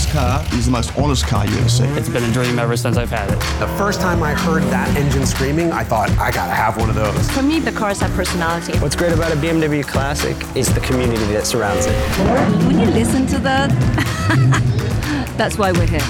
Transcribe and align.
This 0.00 0.12
car 0.12 0.42
is 0.54 0.64
the 0.64 0.70
most 0.70 0.96
honest 0.96 1.26
car 1.26 1.46
you 1.46 1.54
ever 1.58 1.68
see. 1.68 1.84
It's 1.84 2.08
been 2.08 2.24
a 2.24 2.32
dream 2.32 2.58
ever 2.58 2.74
since 2.74 2.96
I've 2.96 3.10
had 3.10 3.30
it. 3.30 3.38
The 3.60 3.66
first 3.76 4.00
time 4.00 4.22
I 4.22 4.32
heard 4.32 4.62
that 4.72 4.96
engine 4.96 5.26
screaming, 5.26 5.72
I 5.72 5.84
thought, 5.84 6.08
I 6.12 6.30
gotta 6.30 6.54
have 6.54 6.78
one 6.78 6.88
of 6.88 6.94
those. 6.94 7.30
For 7.32 7.42
me, 7.42 7.60
the 7.60 7.70
cars 7.70 8.00
have 8.00 8.10
personality. 8.12 8.78
What's 8.78 8.96
great 8.96 9.12
about 9.12 9.30
a 9.30 9.36
BMW 9.36 9.86
Classic 9.86 10.34
is 10.56 10.72
the 10.72 10.80
community 10.80 11.22
that 11.34 11.46
surrounds 11.46 11.84
it. 11.84 11.92
When 12.66 12.80
you 12.80 12.86
listen 12.86 13.26
to 13.26 13.38
that, 13.40 13.68
that's 15.36 15.58
why 15.58 15.70
we're 15.70 15.86
here. 15.86 16.00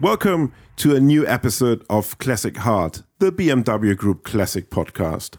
Welcome 0.00 0.52
to 0.78 0.96
a 0.96 1.00
new 1.00 1.24
episode 1.24 1.84
of 1.88 2.18
Classic 2.18 2.56
Heart, 2.56 3.04
the 3.20 3.30
BMW 3.30 3.96
Group 3.96 4.24
Classic 4.24 4.68
podcast. 4.70 5.36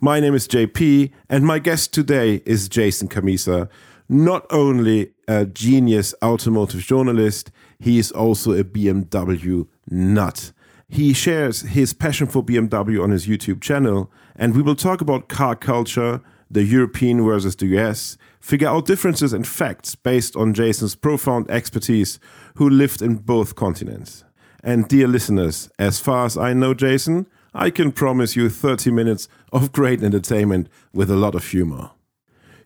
My 0.00 0.18
name 0.18 0.34
is 0.34 0.48
JP, 0.48 1.10
and 1.28 1.44
my 1.44 1.58
guest 1.58 1.92
today 1.92 2.36
is 2.46 2.70
Jason 2.70 3.06
Cammisa. 3.06 3.68
Not 4.12 4.44
only 4.50 5.12
a 5.28 5.46
genius 5.46 6.16
automotive 6.20 6.80
journalist, 6.80 7.52
he 7.78 7.96
is 7.96 8.10
also 8.10 8.50
a 8.50 8.64
BMW 8.64 9.68
nut. 9.88 10.50
He 10.88 11.12
shares 11.12 11.60
his 11.60 11.94
passion 11.94 12.26
for 12.26 12.42
BMW 12.42 13.00
on 13.00 13.12
his 13.12 13.28
YouTube 13.28 13.60
channel, 13.60 14.10
and 14.34 14.56
we 14.56 14.62
will 14.62 14.74
talk 14.74 15.00
about 15.00 15.28
car 15.28 15.54
culture, 15.54 16.20
the 16.50 16.64
European 16.64 17.24
versus 17.24 17.54
the 17.54 17.66
US, 17.78 18.18
figure 18.40 18.66
out 18.66 18.86
differences 18.86 19.32
and 19.32 19.46
facts 19.46 19.94
based 19.94 20.34
on 20.34 20.54
Jason's 20.54 20.96
profound 20.96 21.48
expertise, 21.48 22.18
who 22.56 22.68
lived 22.68 23.02
in 23.02 23.14
both 23.14 23.54
continents. 23.54 24.24
And 24.64 24.88
dear 24.88 25.06
listeners, 25.06 25.70
as 25.78 26.00
far 26.00 26.26
as 26.26 26.36
I 26.36 26.52
know 26.52 26.74
Jason, 26.74 27.28
I 27.54 27.70
can 27.70 27.92
promise 27.92 28.34
you 28.34 28.48
30 28.48 28.90
minutes 28.90 29.28
of 29.52 29.70
great 29.70 30.02
entertainment 30.02 30.68
with 30.92 31.12
a 31.12 31.16
lot 31.16 31.36
of 31.36 31.46
humor. 31.46 31.92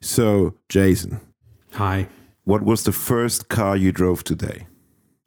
So, 0.01 0.55
Jason, 0.71 1.21
Hi. 1.75 2.09
what 2.45 2.63
was 2.63 2.85
the 2.85 2.93
first 2.93 3.49
car 3.49 3.77
you 3.77 3.91
drove 3.91 4.23
today? 4.23 4.67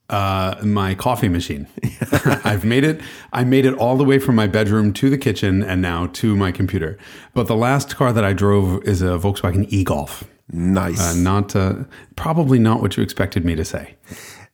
Uh, 0.09 0.55
my 0.63 0.95
coffee 0.95 1.27
machine. 1.27 1.67
I've 2.45 2.63
made 2.63 2.85
it. 2.85 3.01
I 3.33 3.43
made 3.43 3.65
it 3.65 3.73
all 3.73 3.97
the 3.97 4.05
way 4.05 4.19
from 4.19 4.35
my 4.35 4.47
bedroom 4.47 4.93
to 4.93 5.09
the 5.09 5.17
kitchen 5.17 5.61
and 5.61 5.81
now 5.81 6.07
to 6.13 6.35
my 6.35 6.51
computer. 6.51 6.97
But 7.33 7.47
the 7.47 7.55
last 7.55 7.95
car 7.97 8.13
that 8.13 8.23
I 8.23 8.33
drove 8.33 8.83
is 8.83 9.01
a 9.01 9.17
Volkswagen 9.17 9.65
e-Golf. 9.69 10.23
Nice. 10.49 11.01
Uh, 11.01 11.19
not 11.19 11.55
uh, 11.55 11.83
probably 12.15 12.59
not 12.59 12.81
what 12.81 12.95
you 12.95 13.03
expected 13.03 13.43
me 13.43 13.55
to 13.55 13.65
say. 13.65 13.97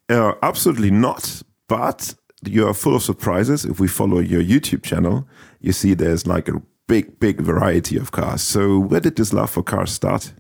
Uh, 0.10 0.34
absolutely 0.42 0.90
not. 0.90 1.44
But 1.68 2.16
you 2.44 2.68
are 2.68 2.74
full 2.74 2.96
of 2.96 3.04
surprises. 3.04 3.66
If 3.66 3.80
we 3.80 3.88
follow 3.88 4.20
your 4.20 4.42
YouTube 4.42 4.82
channel, 4.82 5.28
you 5.60 5.72
see 5.72 5.94
there's 5.94 6.26
like 6.26 6.48
a 6.48 6.62
big, 6.88 7.20
big 7.20 7.40
variety 7.40 7.98
of 7.98 8.12
cars. 8.12 8.42
So, 8.42 8.80
where 8.80 9.00
did 9.00 9.16
this 9.16 9.32
love 9.34 9.52
for 9.52 9.64
cars 9.64 9.92
start? 9.92 10.34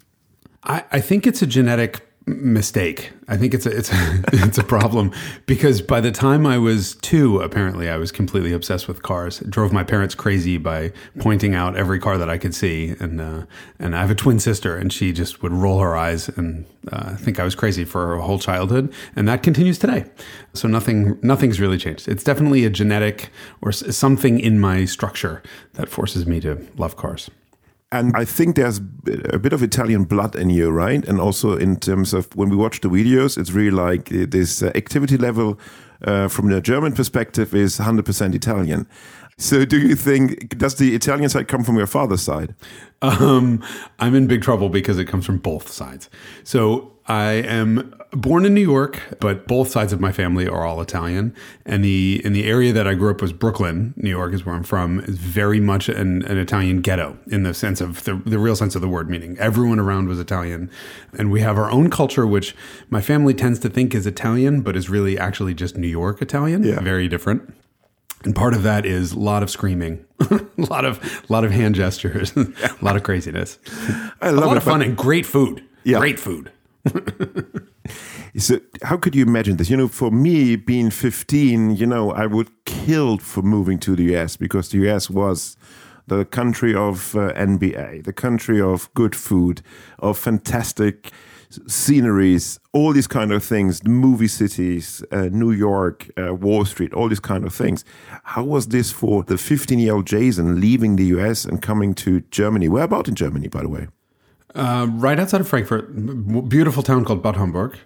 I, 0.65 0.83
I 0.91 1.01
think 1.01 1.27
it's 1.27 1.41
a 1.41 1.47
genetic 1.47 2.07
mistake. 2.25 3.11
I 3.27 3.35
think 3.35 3.53
it's 3.53 3.65
a 3.65 3.77
it's 3.77 3.91
a, 3.91 4.23
it's 4.33 4.57
a 4.57 4.63
problem 4.63 5.11
because 5.45 5.81
by 5.81 5.99
the 5.99 6.11
time 6.11 6.45
I 6.45 6.57
was 6.57 6.95
two, 6.95 7.39
apparently 7.39 7.89
I 7.89 7.97
was 7.97 8.11
completely 8.11 8.53
obsessed 8.53 8.87
with 8.87 9.01
cars. 9.01 9.41
It 9.41 9.49
drove 9.49 9.73
my 9.73 9.83
parents 9.83 10.15
crazy 10.15 10.57
by 10.57 10.93
pointing 11.19 11.53
out 11.53 11.75
every 11.75 11.99
car 11.99 12.17
that 12.17 12.29
I 12.29 12.37
could 12.37 12.55
see, 12.55 12.95
and 12.99 13.19
uh, 13.19 13.45
and 13.79 13.95
I 13.95 14.01
have 14.01 14.11
a 14.11 14.15
twin 14.15 14.39
sister, 14.39 14.77
and 14.77 14.91
she 14.91 15.11
just 15.11 15.41
would 15.43 15.51
roll 15.51 15.79
her 15.79 15.95
eyes 15.95 16.29
and 16.29 16.65
uh, 16.91 17.15
think 17.15 17.39
I 17.39 17.43
was 17.43 17.55
crazy 17.55 17.85
for 17.85 18.07
her 18.07 18.17
whole 18.17 18.39
childhood, 18.39 18.93
and 19.15 19.27
that 19.27 19.43
continues 19.43 19.77
today. 19.77 20.05
So 20.53 20.67
nothing 20.67 21.19
nothing's 21.21 21.59
really 21.59 21.77
changed. 21.77 22.07
It's 22.07 22.23
definitely 22.23 22.63
a 22.65 22.69
genetic 22.69 23.29
or 23.61 23.71
something 23.71 24.39
in 24.39 24.59
my 24.59 24.85
structure 24.85 25.43
that 25.73 25.89
forces 25.89 26.25
me 26.25 26.39
to 26.41 26.65
love 26.77 26.95
cars. 26.95 27.29
And 27.93 28.17
I 28.17 28.25
think 28.25 28.55
there's 28.55 28.79
a 28.79 29.37
bit 29.37 29.53
of 29.53 29.61
Italian 29.61 30.05
blood 30.05 30.35
in 30.35 30.49
you, 30.49 30.71
right? 30.71 31.07
And 31.07 31.21
also 31.21 31.55
in 31.55 31.75
terms 31.75 32.11
of 32.11 32.27
when 32.35 32.49
we 32.49 32.55
watch 32.55 32.81
the 32.81 32.89
videos, 32.89 33.37
it's 33.37 33.51
really 33.51 33.69
like 33.69 34.09
this 34.09 34.63
uh, 34.63 34.71
activity 34.73 35.15
level 35.15 35.59
uh, 36.03 36.27
from 36.27 36.49
the 36.49 36.59
German 36.59 36.93
perspective 36.93 37.53
is 37.53 37.77
100% 37.77 38.33
Italian. 38.33 38.87
So, 39.37 39.65
do 39.65 39.79
you 39.79 39.95
think 39.95 40.57
does 40.57 40.75
the 40.75 40.93
Italian 40.95 41.29
side 41.29 41.47
come 41.47 41.63
from 41.63 41.77
your 41.77 41.87
father's 41.87 42.21
side? 42.21 42.55
Um, 43.03 43.61
I'm 43.99 44.15
in 44.15 44.27
big 44.27 44.41
trouble 44.41 44.69
because 44.69 44.97
it 44.97 45.05
comes 45.05 45.25
from 45.25 45.37
both 45.37 45.69
sides. 45.69 46.09
So 46.43 46.93
I 47.05 47.31
am 47.33 47.93
born 48.11 48.45
in 48.45 48.53
New 48.53 48.61
York, 48.61 49.01
but 49.19 49.45
both 49.45 49.69
sides 49.69 49.91
of 49.91 49.99
my 49.99 50.13
family 50.13 50.47
are 50.47 50.65
all 50.65 50.79
Italian. 50.79 51.35
And 51.65 51.83
the 51.83 52.21
in 52.23 52.31
the 52.31 52.45
area 52.45 52.71
that 52.71 52.87
I 52.87 52.93
grew 52.93 53.11
up 53.11 53.21
was 53.21 53.33
Brooklyn, 53.33 53.93
New 53.97 54.09
York 54.09 54.33
is 54.33 54.45
where 54.45 54.55
I'm 54.55 54.63
from, 54.63 55.01
is 55.01 55.17
very 55.17 55.59
much 55.59 55.89
an, 55.89 56.23
an 56.23 56.37
Italian 56.37 56.79
ghetto 56.79 57.17
in 57.27 57.43
the 57.43 57.53
sense 57.53 57.81
of 57.81 58.05
the, 58.05 58.15
the 58.25 58.39
real 58.39 58.55
sense 58.55 58.73
of 58.73 58.81
the 58.81 58.87
word, 58.87 59.09
meaning 59.09 59.37
everyone 59.37 59.79
around 59.79 60.07
was 60.07 60.17
Italian. 60.17 60.71
And 61.17 61.29
we 61.29 61.41
have 61.41 61.57
our 61.57 61.69
own 61.69 61.89
culture, 61.89 62.25
which 62.25 62.55
my 62.89 63.01
family 63.01 63.33
tends 63.33 63.59
to 63.59 63.69
think 63.69 63.93
is 63.93 64.07
Italian, 64.07 64.61
but 64.61 64.77
is 64.77 64.89
really 64.89 65.19
actually 65.19 65.53
just 65.53 65.75
New 65.75 65.87
York 65.87 66.21
Italian. 66.21 66.63
Yeah. 66.63 66.79
Very 66.79 67.09
different. 67.09 67.53
And 68.23 68.35
part 68.35 68.53
of 68.53 68.63
that 68.63 68.85
is 68.85 69.11
a 69.11 69.19
lot 69.19 69.43
of 69.43 69.49
screaming, 69.49 70.05
a 70.19 70.41
lot 70.57 70.85
of 70.85 70.99
a 71.29 71.33
lot 71.33 71.43
of 71.43 71.51
hand 71.51 71.75
gestures, 71.75 72.33
a 72.37 72.47
lot 72.81 72.95
of 72.95 73.03
craziness. 73.03 73.59
I 74.21 74.29
a 74.29 74.31
love 74.31 74.45
lot 74.45 74.53
it, 74.53 74.57
of 74.57 74.63
fun 74.63 74.81
and 74.81 74.95
great 74.95 75.25
food. 75.25 75.63
Yeah. 75.83 75.99
Great 75.99 76.19
food. 76.19 76.51
So, 78.35 78.59
how 78.81 78.97
could 78.97 79.13
you 79.13 79.23
imagine 79.23 79.57
this? 79.57 79.69
You 79.69 79.77
know, 79.77 79.87
for 79.87 80.09
me, 80.09 80.55
being 80.55 80.89
15, 80.89 81.75
you 81.75 81.85
know, 81.85 82.11
I 82.11 82.25
would 82.25 82.49
kill 82.65 83.19
for 83.19 83.43
moving 83.43 83.77
to 83.79 83.95
the 83.95 84.15
US 84.15 84.37
because 84.37 84.69
the 84.69 84.89
US 84.89 85.07
was 85.07 85.55
the 86.07 86.25
country 86.25 86.73
of 86.73 87.15
uh, 87.15 87.31
NBA, 87.33 88.05
the 88.05 88.13
country 88.13 88.59
of 88.59 88.91
good 88.95 89.15
food, 89.15 89.61
of 89.99 90.17
fantastic 90.17 91.11
sceneries, 91.67 92.59
all 92.71 92.93
these 92.93 93.07
kind 93.07 93.31
of 93.31 93.43
things, 93.43 93.83
movie 93.83 94.27
cities, 94.27 95.03
uh, 95.11 95.29
New 95.31 95.51
York, 95.51 96.09
uh, 96.17 96.33
Wall 96.33 96.65
Street, 96.65 96.93
all 96.93 97.09
these 97.09 97.19
kind 97.19 97.45
of 97.45 97.53
things. 97.53 97.85
How 98.23 98.43
was 98.43 98.67
this 98.67 98.91
for 98.91 99.23
the 99.23 99.37
15 99.37 99.79
year 99.79 99.95
old 99.95 100.07
Jason 100.07 100.59
leaving 100.59 100.95
the 100.95 101.05
US 101.17 101.45
and 101.45 101.61
coming 101.61 101.93
to 101.95 102.21
Germany? 102.31 102.69
Where 102.69 102.83
about 102.83 103.07
in 103.07 103.15
Germany, 103.15 103.47
by 103.47 103.61
the 103.61 103.69
way? 103.69 103.87
Uh, 104.55 104.87
right 104.91 105.19
outside 105.19 105.41
of 105.41 105.47
Frankfurt, 105.47 106.47
beautiful 106.47 106.83
town 106.83 107.03
called 107.05 107.23
Bad 107.23 107.35
Homburg. 107.35 107.77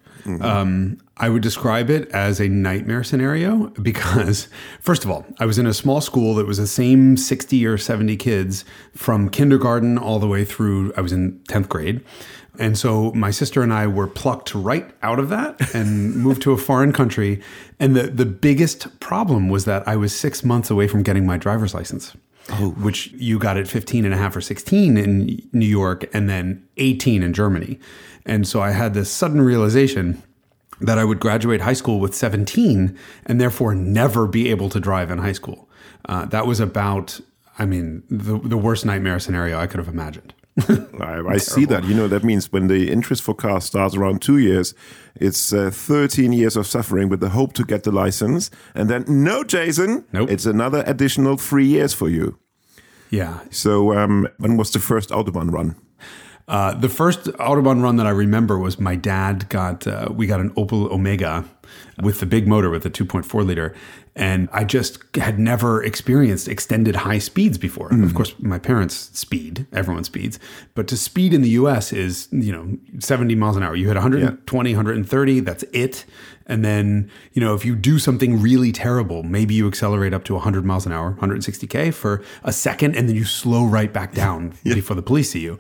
Um, 0.41 0.97
I 1.15 1.29
would 1.29 1.41
describe 1.41 1.89
it 1.89 2.09
as 2.09 2.39
a 2.39 2.49
nightmare 2.49 3.03
scenario 3.03 3.67
because, 3.81 4.49
first 4.81 5.05
of 5.05 5.11
all, 5.11 5.25
I 5.39 5.45
was 5.45 5.57
in 5.57 5.65
a 5.65 5.73
small 5.73 6.01
school 6.01 6.35
that 6.35 6.45
was 6.45 6.57
the 6.57 6.67
same 6.67 7.17
60 7.17 7.65
or 7.65 7.77
70 7.77 8.17
kids 8.17 8.65
from 8.93 9.29
kindergarten 9.29 9.97
all 9.97 10.19
the 10.19 10.27
way 10.27 10.43
through, 10.43 10.93
I 10.97 11.01
was 11.01 11.13
in 11.13 11.39
10th 11.49 11.69
grade. 11.69 12.03
And 12.59 12.77
so 12.77 13.11
my 13.11 13.31
sister 13.31 13.61
and 13.61 13.73
I 13.73 13.87
were 13.87 14.07
plucked 14.07 14.55
right 14.55 14.89
out 15.03 15.19
of 15.19 15.29
that 15.29 15.75
and 15.75 16.15
moved 16.15 16.41
to 16.43 16.51
a 16.51 16.57
foreign 16.57 16.91
country. 16.93 17.41
And 17.79 17.95
the, 17.95 18.03
the 18.03 18.25
biggest 18.25 18.99
problem 18.99 19.49
was 19.49 19.65
that 19.65 19.87
I 19.87 19.95
was 19.95 20.17
six 20.17 20.43
months 20.43 20.69
away 20.69 20.87
from 20.87 21.03
getting 21.03 21.25
my 21.25 21.37
driver's 21.37 21.73
license 21.73 22.15
which 22.59 23.07
you 23.11 23.37
got 23.39 23.57
at 23.57 23.67
15 23.67 24.05
and 24.05 24.13
a 24.13 24.17
half 24.17 24.35
or 24.35 24.41
16 24.41 24.97
in 24.97 25.49
New 25.51 25.65
York 25.65 26.05
and 26.13 26.29
then 26.29 26.65
18 26.77 27.23
in 27.23 27.33
Germany. 27.33 27.79
And 28.25 28.47
so 28.47 28.61
I 28.61 28.71
had 28.71 28.93
this 28.93 29.11
sudden 29.11 29.41
realization 29.41 30.21
that 30.79 30.97
I 30.97 31.03
would 31.03 31.19
graduate 31.19 31.61
high 31.61 31.73
school 31.73 31.99
with 31.99 32.15
17 32.15 32.97
and 33.25 33.41
therefore 33.41 33.75
never 33.75 34.27
be 34.27 34.49
able 34.49 34.69
to 34.69 34.79
drive 34.79 35.11
in 35.11 35.17
high 35.17 35.33
school. 35.33 35.67
Uh, 36.05 36.25
that 36.25 36.45
was 36.45 36.59
about, 36.59 37.19
I 37.57 37.65
mean, 37.65 38.03
the, 38.09 38.39
the 38.39 38.57
worst 38.57 38.85
nightmare 38.85 39.19
scenario 39.19 39.59
I 39.59 39.67
could 39.67 39.79
have 39.79 39.87
imagined. 39.87 40.33
I, 40.99 41.21
I 41.27 41.37
see 41.37 41.65
that. 41.65 41.83
You 41.85 41.93
know, 41.93 42.07
that 42.07 42.23
means 42.23 42.51
when 42.51 42.67
the 42.67 42.91
interest 42.91 43.21
for 43.23 43.35
cars 43.35 43.65
starts 43.65 43.95
around 43.95 44.21
two 44.21 44.37
years, 44.37 44.73
it's 45.15 45.53
uh, 45.53 45.69
13 45.71 46.33
years 46.33 46.55
of 46.57 46.65
suffering 46.65 47.09
with 47.09 47.19
the 47.19 47.29
hope 47.29 47.53
to 47.53 47.63
get 47.63 47.83
the 47.83 47.91
license. 47.91 48.49
And 48.73 48.89
then, 48.89 49.05
no, 49.07 49.43
Jason, 49.43 50.05
Nope. 50.13 50.29
it's 50.31 50.45
another 50.45 50.83
additional 50.87 51.37
three 51.37 51.67
years 51.67 51.93
for 51.93 52.09
you. 52.09 52.37
Yeah. 53.09 53.39
So, 53.51 53.93
um, 53.97 54.27
when 54.37 54.57
was 54.57 54.71
the 54.71 54.79
first 54.79 55.09
Autobahn 55.11 55.51
run? 55.51 55.75
Uh, 56.47 56.73
the 56.73 56.87
first 56.87 57.25
Autobahn 57.25 57.81
run 57.81 57.97
that 57.97 58.07
I 58.07 58.11
remember 58.11 58.57
was 58.57 58.79
my 58.79 58.95
dad 58.95 59.49
got, 59.49 59.85
uh, 59.85 60.07
we 60.09 60.27
got 60.27 60.39
an 60.39 60.51
Opel 60.51 60.89
Omega 60.89 61.43
with 62.01 62.21
the 62.21 62.25
big 62.25 62.47
motor 62.47 62.69
with 62.69 62.83
the 62.83 62.89
2.4 62.89 63.45
liter. 63.45 63.75
And 64.15 64.47
I 64.53 64.63
just 64.63 64.99
had 65.15 65.37
never 65.39 65.83
experienced 65.83 66.47
extended 66.47 66.95
high 66.95 67.19
speeds 67.19 67.57
before. 67.57 67.89
Of 68.03 68.15
course, 68.15 68.33
my 68.39 68.57
parents 68.57 68.95
speed, 69.17 69.67
everyone 69.73 70.05
speeds, 70.05 70.39
but 70.73 70.87
to 70.87 70.97
speed 70.97 71.33
in 71.33 71.41
the 71.41 71.49
US 71.49 71.91
is, 71.91 72.29
you 72.31 72.51
know, 72.51 72.77
70 72.99 73.35
miles 73.35 73.57
an 73.57 73.63
hour. 73.63 73.75
You 73.75 73.87
hit 73.87 73.95
120, 73.95 74.71
130, 74.71 75.39
that's 75.41 75.63
it. 75.73 76.05
And 76.47 76.63
then, 76.65 77.11
you 77.33 77.41
know, 77.41 77.53
if 77.53 77.65
you 77.65 77.75
do 77.75 77.99
something 77.99 78.41
really 78.41 78.71
terrible, 78.71 79.21
maybe 79.23 79.53
you 79.53 79.67
accelerate 79.67 80.13
up 80.13 80.23
to 80.25 80.33
100 80.33 80.65
miles 80.65 80.85
an 80.85 80.93
hour, 80.93 81.15
160K 81.19 81.93
for 81.93 82.23
a 82.43 82.53
second, 82.53 82.95
and 82.95 83.07
then 83.07 83.15
you 83.15 83.25
slow 83.25 83.65
right 83.65 83.91
back 83.91 84.13
down 84.13 84.53
before 84.63 84.95
the 84.95 85.01
police 85.01 85.31
see 85.31 85.41
you. 85.41 85.59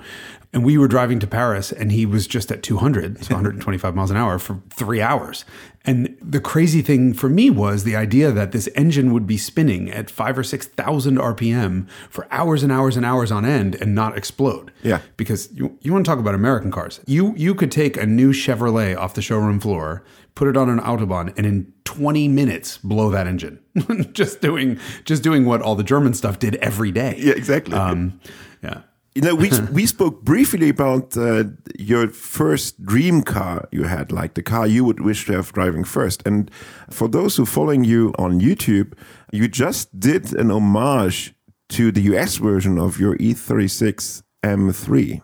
And 0.53 0.63
we 0.63 0.77
were 0.77 0.87
driving 0.87 1.19
to 1.19 1.27
Paris, 1.27 1.73
and 1.73 1.91
he 1.91 2.05
was 2.05 2.25
just 2.25 2.51
at 2.51 2.63
200, 2.63 3.23
so 3.23 3.35
125 3.35 3.95
miles 3.95 4.11
an 4.11 4.17
hour 4.17 4.39
for 4.39 4.61
three 4.69 5.01
hours. 5.01 5.43
And 5.87 6.17
the 6.21 6.41
crazy 6.41 6.81
thing 6.81 7.13
for 7.13 7.29
me 7.29 7.49
was 7.49 7.85
the 7.85 7.95
idea 7.95 8.31
that 8.31 8.51
this 8.51 8.67
engine 8.75 9.13
would 9.13 9.25
be 9.25 9.37
spinning 9.37 9.89
at 9.89 10.11
five 10.11 10.37
or 10.37 10.43
6,000 10.43 11.17
RPM 11.17 11.89
for 12.09 12.27
hours 12.29 12.61
and 12.61 12.71
hours 12.73 12.97
and 12.97 13.05
hours 13.05 13.31
on 13.31 13.45
end 13.45 13.75
and 13.75 13.95
not 13.95 14.17
explode. 14.17 14.71
Yeah. 14.83 14.99
Because 15.15 15.49
you, 15.53 15.77
you 15.81 15.93
want 15.93 16.05
to 16.05 16.11
talk 16.11 16.19
about 16.19 16.35
American 16.35 16.71
cars. 16.71 16.99
You, 17.07 17.33
you 17.37 17.55
could 17.55 17.71
take 17.71 17.95
a 17.95 18.05
new 18.05 18.33
Chevrolet 18.33 18.97
off 18.97 19.13
the 19.13 19.21
showroom 19.21 19.61
floor, 19.61 20.03
put 20.35 20.49
it 20.49 20.57
on 20.57 20.69
an 20.69 20.79
Autobahn, 20.79 21.33
and 21.37 21.45
in 21.45 21.73
20 21.85 22.27
minutes 22.27 22.77
blow 22.79 23.09
that 23.11 23.25
engine. 23.25 23.59
just 24.11 24.41
doing 24.41 24.77
just 25.05 25.23
doing 25.23 25.45
what 25.45 25.61
all 25.61 25.75
the 25.75 25.83
German 25.83 26.13
stuff 26.13 26.37
did 26.37 26.55
every 26.57 26.91
day. 26.91 27.15
Yeah, 27.17 27.33
exactly. 27.33 27.75
Um, 27.75 28.19
yeah. 28.61 28.81
You 29.17 29.23
know, 29.23 29.33
we 29.33 29.49
we 29.71 29.87
spoke 29.87 30.21
briefly 30.21 30.69
about 30.69 31.17
uh, 31.17 31.45
your 31.79 32.09
first 32.09 32.85
dream 32.85 33.23
car 33.23 33.67
you 33.71 33.85
had, 33.85 34.11
like 34.11 34.35
the 34.35 34.43
car 34.43 34.67
you 34.67 34.85
would 34.85 34.99
wish 34.99 35.25
to 35.25 35.33
have 35.33 35.51
driving 35.53 35.83
first. 35.83 36.21
And 36.27 36.51
for 36.91 37.07
those 37.07 37.35
who 37.35 37.45
following 37.45 37.83
you 37.83 38.13
on 38.19 38.39
YouTube, 38.39 38.93
you 39.31 39.47
just 39.47 39.99
did 39.99 40.35
an 40.35 40.51
homage 40.51 41.33
to 41.69 41.91
the 41.91 42.01
US 42.13 42.37
version 42.37 42.77
of 42.77 42.99
your 42.99 43.17
E36 43.17 44.21
M3. 44.43 45.21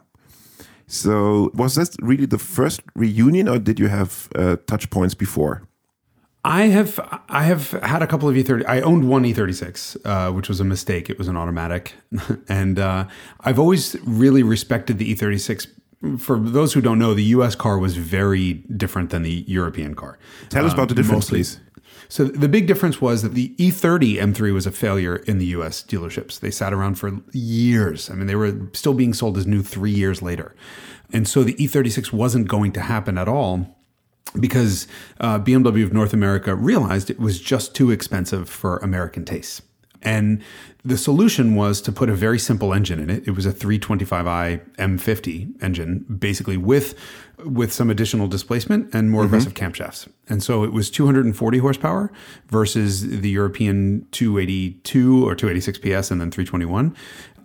So 0.87 1.51
was 1.53 1.75
that 1.75 1.95
really 2.01 2.25
the 2.25 2.39
first 2.39 2.81
reunion, 2.95 3.47
or 3.47 3.59
did 3.59 3.79
you 3.79 3.89
have 3.89 4.27
uh, 4.35 4.55
touch 4.65 4.89
points 4.89 5.13
before? 5.13 5.67
I 6.45 6.63
have 6.63 6.99
I 7.29 7.43
have 7.43 7.71
had 7.71 8.01
a 8.01 8.07
couple 8.07 8.27
of 8.27 8.35
E30. 8.35 8.67
I 8.67 8.81
owned 8.81 9.07
one 9.07 9.23
E36, 9.23 9.97
uh, 10.05 10.31
which 10.33 10.49
was 10.49 10.59
a 10.59 10.65
mistake. 10.65 11.09
It 11.09 11.17
was 11.17 11.27
an 11.29 11.37
automatic, 11.37 11.93
and 12.49 12.77
uh, 12.79 13.07
I've 13.41 13.59
always 13.59 13.95
really 14.03 14.43
respected 14.43 14.97
the 14.97 15.15
E36. 15.15 15.67
For 16.19 16.37
those 16.37 16.73
who 16.73 16.81
don't 16.81 16.99
know, 16.99 17.13
the 17.13 17.23
U.S. 17.37 17.55
car 17.55 17.77
was 17.77 17.95
very 17.95 18.55
different 18.75 19.09
than 19.09 19.23
the 19.23 19.45
European 19.47 19.95
car. 19.95 20.19
Tell 20.49 20.65
us 20.65 20.73
about 20.73 20.89
the 20.89 20.95
difference, 20.95 21.31
mostly- 21.31 21.39
please. 21.39 21.59
So 22.09 22.25
the 22.25 22.49
big 22.49 22.67
difference 22.67 23.01
was 23.01 23.21
that 23.23 23.33
the 23.33 23.55
E 23.57 23.71
E30 23.71 24.17
M3 24.17 24.53
was 24.53 24.67
a 24.67 24.71
failure 24.71 25.15
in 25.15 25.37
the 25.39 25.45
US 25.47 25.81
dealerships. 25.81 26.39
They 26.39 26.51
sat 26.51 26.73
around 26.73 26.95
for 26.95 27.21
years. 27.31 28.09
I 28.09 28.13
mean, 28.15 28.27
they 28.27 28.35
were 28.35 28.67
still 28.73 28.93
being 28.93 29.13
sold 29.13 29.37
as 29.37 29.47
new 29.47 29.63
3 29.63 29.89
years 29.89 30.21
later. 30.21 30.53
And 31.11 31.27
so 31.27 31.43
the 31.43 31.53
E36 31.55 32.11
wasn't 32.11 32.47
going 32.47 32.71
to 32.73 32.81
happen 32.81 33.17
at 33.17 33.27
all 33.27 33.79
because 34.39 34.87
uh, 35.19 35.39
BMW 35.39 35.83
of 35.83 35.93
North 35.93 36.13
America 36.13 36.55
realized 36.55 37.09
it 37.09 37.19
was 37.19 37.39
just 37.39 37.75
too 37.75 37.91
expensive 37.91 38.49
for 38.49 38.77
American 38.77 39.25
tastes. 39.25 39.61
And 40.03 40.41
the 40.83 40.97
solution 40.97 41.55
was 41.55 41.81
to 41.81 41.91
put 41.91 42.09
a 42.09 42.13
very 42.13 42.37
simple 42.37 42.73
engine 42.73 42.99
in 42.99 43.09
it. 43.09 43.25
It 43.25 43.31
was 43.31 43.45
a 43.45 43.53
325i 43.53 44.59
M50 44.75 45.63
engine, 45.63 46.05
basically 46.19 46.57
with 46.57 46.95
with 47.45 47.73
some 47.73 47.89
additional 47.89 48.27
displacement 48.27 48.93
and 48.93 49.09
more 49.09 49.25
aggressive 49.25 49.53
camshafts. 49.53 50.07
And 50.29 50.41
so 50.41 50.63
it 50.63 50.71
was 50.71 50.89
240 50.89 51.57
horsepower 51.57 52.11
versus 52.47 53.09
the 53.21 53.29
European 53.29 54.07
282 54.11 55.27
or 55.27 55.35
286 55.35 55.79
PS 55.79 56.11
and 56.11 56.21
then 56.21 56.31
321. 56.31 56.95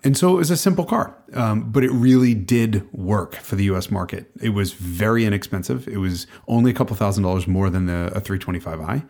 And 0.05 0.17
so 0.17 0.35
it 0.35 0.37
was 0.37 0.51
a 0.51 0.57
simple 0.57 0.85
car, 0.85 1.17
um, 1.35 1.71
but 1.73 1.83
it 1.83 1.91
really 1.91 2.35
did 2.35 2.91
work 2.93 3.35
for 3.37 3.57
the 3.57 3.65
U.S. 3.65 3.91
market. 3.91 4.31
It 4.41 4.51
was 4.51 4.73
very 4.73 5.25
inexpensive. 5.25 5.89
It 5.89 5.99
was 5.99 6.27
only 6.47 6.71
a 6.71 6.75
couple 6.75 6.95
thousand 6.95 7.25
dollars 7.25 7.47
more 7.47 7.69
than 7.69 7.87
the 7.87 8.13
a 8.15 8.21
325i, 8.21 9.05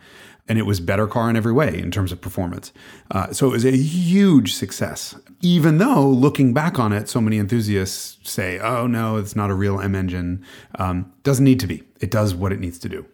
and 0.47 0.57
it 0.57 0.63
was 0.63 0.79
better 0.79 1.05
car 1.05 1.29
in 1.29 1.35
every 1.35 1.53
way 1.53 1.77
in 1.77 1.91
terms 1.91 2.11
of 2.11 2.21
performance. 2.21 2.73
Uh, 3.11 3.31
so 3.31 3.47
it 3.47 3.51
was 3.51 3.65
a 3.65 3.77
huge 3.77 4.53
success. 4.53 5.15
Even 5.41 5.77
though 5.77 6.07
looking 6.07 6.53
back 6.53 6.79
on 6.79 6.91
it, 6.91 7.07
so 7.07 7.21
many 7.21 7.37
enthusiasts 7.37 8.17
say, 8.29 8.57
"Oh 8.59 8.87
no, 8.87 9.17
it's 9.17 9.35
not 9.35 9.51
a 9.51 9.53
real 9.53 9.79
M 9.79 9.93
engine." 9.93 10.43
Um, 10.75 11.13
doesn't 11.23 11.45
need 11.45 11.59
to 11.59 11.67
be. 11.67 11.83
It 12.01 12.09
does 12.09 12.33
what 12.33 12.51
it 12.51 12.59
needs 12.59 12.79
to 12.79 12.89
do. 12.89 13.05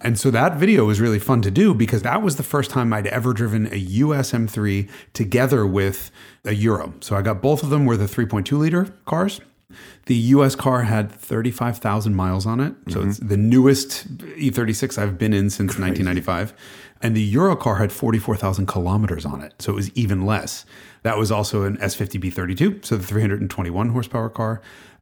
And 0.00 0.18
so 0.18 0.30
that 0.30 0.56
video 0.56 0.84
was 0.84 1.00
really 1.00 1.18
fun 1.18 1.42
to 1.42 1.50
do 1.50 1.74
because 1.74 2.02
that 2.02 2.22
was 2.22 2.36
the 2.36 2.42
first 2.42 2.70
time 2.70 2.92
I'd 2.92 3.06
ever 3.08 3.32
driven 3.32 3.72
a 3.72 3.76
US 3.76 4.32
M3 4.32 4.88
together 5.12 5.66
with 5.66 6.10
a 6.44 6.54
Euro. 6.54 6.94
So 7.00 7.16
I 7.16 7.22
got 7.22 7.42
both 7.42 7.62
of 7.62 7.70
them 7.70 7.84
were 7.84 7.96
the 7.96 8.06
3.2 8.06 8.58
liter 8.58 8.86
cars. 9.06 9.40
The 10.06 10.14
US 10.14 10.54
car 10.54 10.82
had 10.82 11.12
35,000 11.12 12.14
miles 12.14 12.46
on 12.46 12.60
it. 12.60 12.74
So 12.88 13.02
it's 13.02 13.18
mm-hmm. 13.18 13.28
the 13.28 13.36
newest 13.36 14.18
E36 14.18 14.96
I've 14.96 15.18
been 15.18 15.34
in 15.34 15.50
since 15.50 15.78
1995. 15.78 16.54
And 17.02 17.14
the 17.14 17.22
Euro 17.22 17.54
car 17.54 17.76
had 17.76 17.92
44,000 17.92 18.66
kilometers 18.66 19.26
on 19.26 19.42
it. 19.42 19.54
So 19.60 19.72
it 19.72 19.76
was 19.76 19.90
even 19.94 20.24
less. 20.24 20.64
That 21.02 21.16
was 21.16 21.30
also 21.30 21.62
an 21.62 21.76
S50B32, 21.76 22.84
so 22.84 22.96
the 22.96 23.04
321 23.04 23.90
horsepower 23.90 24.28
car. 24.28 24.60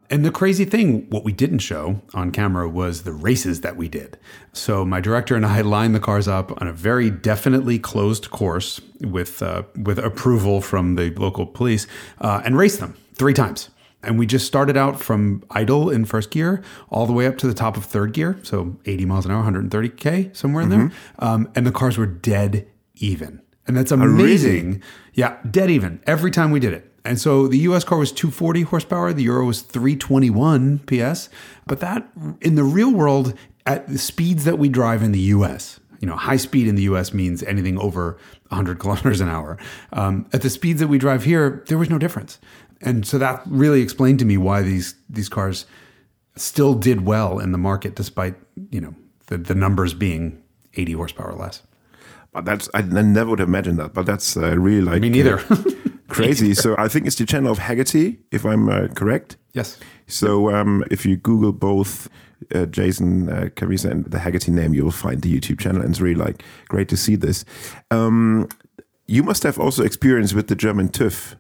And 0.09 0.25
the 0.25 0.31
crazy 0.31 0.65
thing, 0.65 1.09
what 1.11 1.25
we 1.25 1.33
didn't 1.33 1.59
show 1.59 2.01
on 2.15 2.31
camera 2.31 2.69
was 2.69 3.03
the 3.03 3.13
races 3.13 3.63
that 3.63 3.77
we 3.77 3.89
did. 3.89 4.19
So 4.53 4.85
my 4.85 5.01
director 5.01 5.35
and 5.35 5.45
I 5.45 5.61
lined 5.63 5.95
the 5.95 6.01
cars 6.01 6.29
up 6.29 6.61
on 6.61 6.69
a 6.69 6.73
very 6.73 7.11
definitely 7.11 7.79
closed 7.79 8.31
course 8.31 8.81
with 9.01 9.43
uh, 9.43 9.63
with 9.77 9.99
approval 9.99 10.61
from 10.61 10.95
the 10.95 11.11
local 11.11 11.47
police 11.47 11.87
uh, 12.21 12.43
and 12.45 12.57
raced 12.57 12.81
them 12.81 12.97
three 13.15 13.35
times. 13.35 13.71
And 14.03 14.19
we 14.19 14.27
just 14.27 14.47
started 14.47 14.77
out 14.77 15.01
from 15.01 15.43
idle 15.51 15.91
in 15.91 16.05
first 16.05 16.31
gear 16.31 16.63
all 16.91 17.07
the 17.07 17.13
way 17.13 17.27
up 17.27 17.39
to 17.39 17.49
the 17.49 17.55
top 17.55 17.77
of 17.77 17.85
third 17.85 18.13
gear, 18.13 18.39
so 18.45 18.77
80 18.85 19.05
miles 19.05 19.25
an 19.25 19.33
hour, 19.33 19.43
130k 19.43 20.37
somewhere 20.37 20.63
in 20.63 20.69
there. 20.69 20.93
Um, 21.19 21.51
and 21.57 21.67
the 21.67 21.73
cars 21.73 21.99
were 21.99 22.07
dead 22.07 22.69
even, 22.95 23.43
and 23.67 23.77
that's 23.77 23.91
amazing. 23.91 24.81
Yeah, 25.15 25.39
dead 25.51 25.71
even 25.71 26.01
every 26.07 26.31
time 26.31 26.53
we 26.53 26.61
did 26.61 26.73
it. 26.73 26.86
And 27.07 27.21
so 27.21 27.47
the 27.47 27.59
US 27.59 27.85
car 27.85 27.99
was 27.99 28.13
240 28.13 28.63
horsepower, 28.63 29.13
the 29.13 29.23
Euro 29.25 29.47
was 29.47 29.63
321 29.63 30.81
PS. 30.81 31.29
But 31.67 31.81
that 31.81 32.09
in 32.41 32.55
the 32.57 32.65
real 32.65 32.93
world, 32.93 33.35
at 33.65 33.89
the 33.89 33.99
speeds 33.99 34.45
that 34.45 34.59
we 34.59 34.69
drive 34.69 35.03
in 35.03 35.13
the 35.13 35.21
US, 35.21 35.81
you 36.01 36.07
know, 36.07 36.17
high 36.17 36.37
speed 36.37 36.69
in 36.69 36.75
the 36.75 36.83
US 36.83 37.13
means 37.15 37.43
anything 37.43 37.79
over 37.79 38.19
100 38.49 38.79
kilometers 38.81 39.21
an 39.21 39.29
hour. 39.29 39.57
Um, 39.93 40.27
at 40.33 40.43
the 40.43 40.51
speeds 40.51 40.81
that 40.81 40.89
we 40.89 40.99
drive 40.99 41.25
here, 41.25 41.65
there 41.69 41.79
was 41.79 41.91
no 41.91 41.99
difference. 41.99 42.39
And 42.81 43.07
so 43.07 43.19
that 43.19 43.43
really 43.47 43.81
explained 43.81 44.19
to 44.19 44.25
me 44.25 44.37
why 44.37 44.63
these 44.63 44.95
these 45.09 45.29
cars 45.29 45.67
still 46.37 46.75
did 46.75 47.07
well 47.07 47.39
in 47.39 47.53
the 47.53 47.59
market, 47.59 47.95
despite, 47.95 48.35
you 48.71 48.81
know, 48.81 48.95
the, 49.29 49.39
the 49.39 49.55
numbers 49.55 49.95
being 49.95 50.43
80 50.75 50.93
horsepower 50.93 51.35
less. 51.35 51.63
That's 52.45 52.69
I, 52.75 52.83
never 52.83 53.31
would 53.31 53.39
have 53.39 53.49
imagined 53.49 53.79
that. 53.79 53.95
But 53.95 54.07
that's 54.07 54.37
uh, 54.37 54.57
really 54.59 54.83
like 54.83 55.01
Me 55.03 55.11
neither. 55.11 55.39
uh, 55.39 55.57
crazy. 56.09 56.55
so 56.65 56.75
I 56.79 56.89
think 56.89 57.07
it's 57.07 57.17
the 57.17 57.27
channel 57.27 57.51
of 57.51 57.59
Hagerty, 57.59 58.19
if 58.31 58.45
I'm 58.45 58.69
uh, 58.69 58.89
correct. 58.89 59.37
yes. 59.53 59.79
So 60.07 60.55
um, 60.55 60.85
if 60.91 61.05
you 61.05 61.17
Google 61.17 61.53
both 61.53 62.09
uh, 62.55 62.67
Jason 62.67 63.29
uh, 63.29 63.49
Cammisa 63.57 63.91
and 63.91 64.05
the 64.05 64.19
Hagerty 64.19 64.51
name, 64.51 64.73
you 64.75 64.85
will 64.85 64.93
find 64.93 65.21
the 65.23 65.41
YouTube 65.41 65.59
channel, 65.59 65.81
and 65.83 65.91
it's 65.91 66.01
really 66.01 66.21
like 66.25 66.45
great 66.69 66.89
to 66.91 66.97
see 66.97 67.17
this. 67.17 67.45
Um, 67.91 68.49
you 69.07 69.23
must 69.23 69.43
have 69.43 69.59
also 69.59 69.83
experience 69.85 70.33
with 70.35 70.49
the 70.49 70.55
German 70.57 70.89
TÜV. 70.89 71.37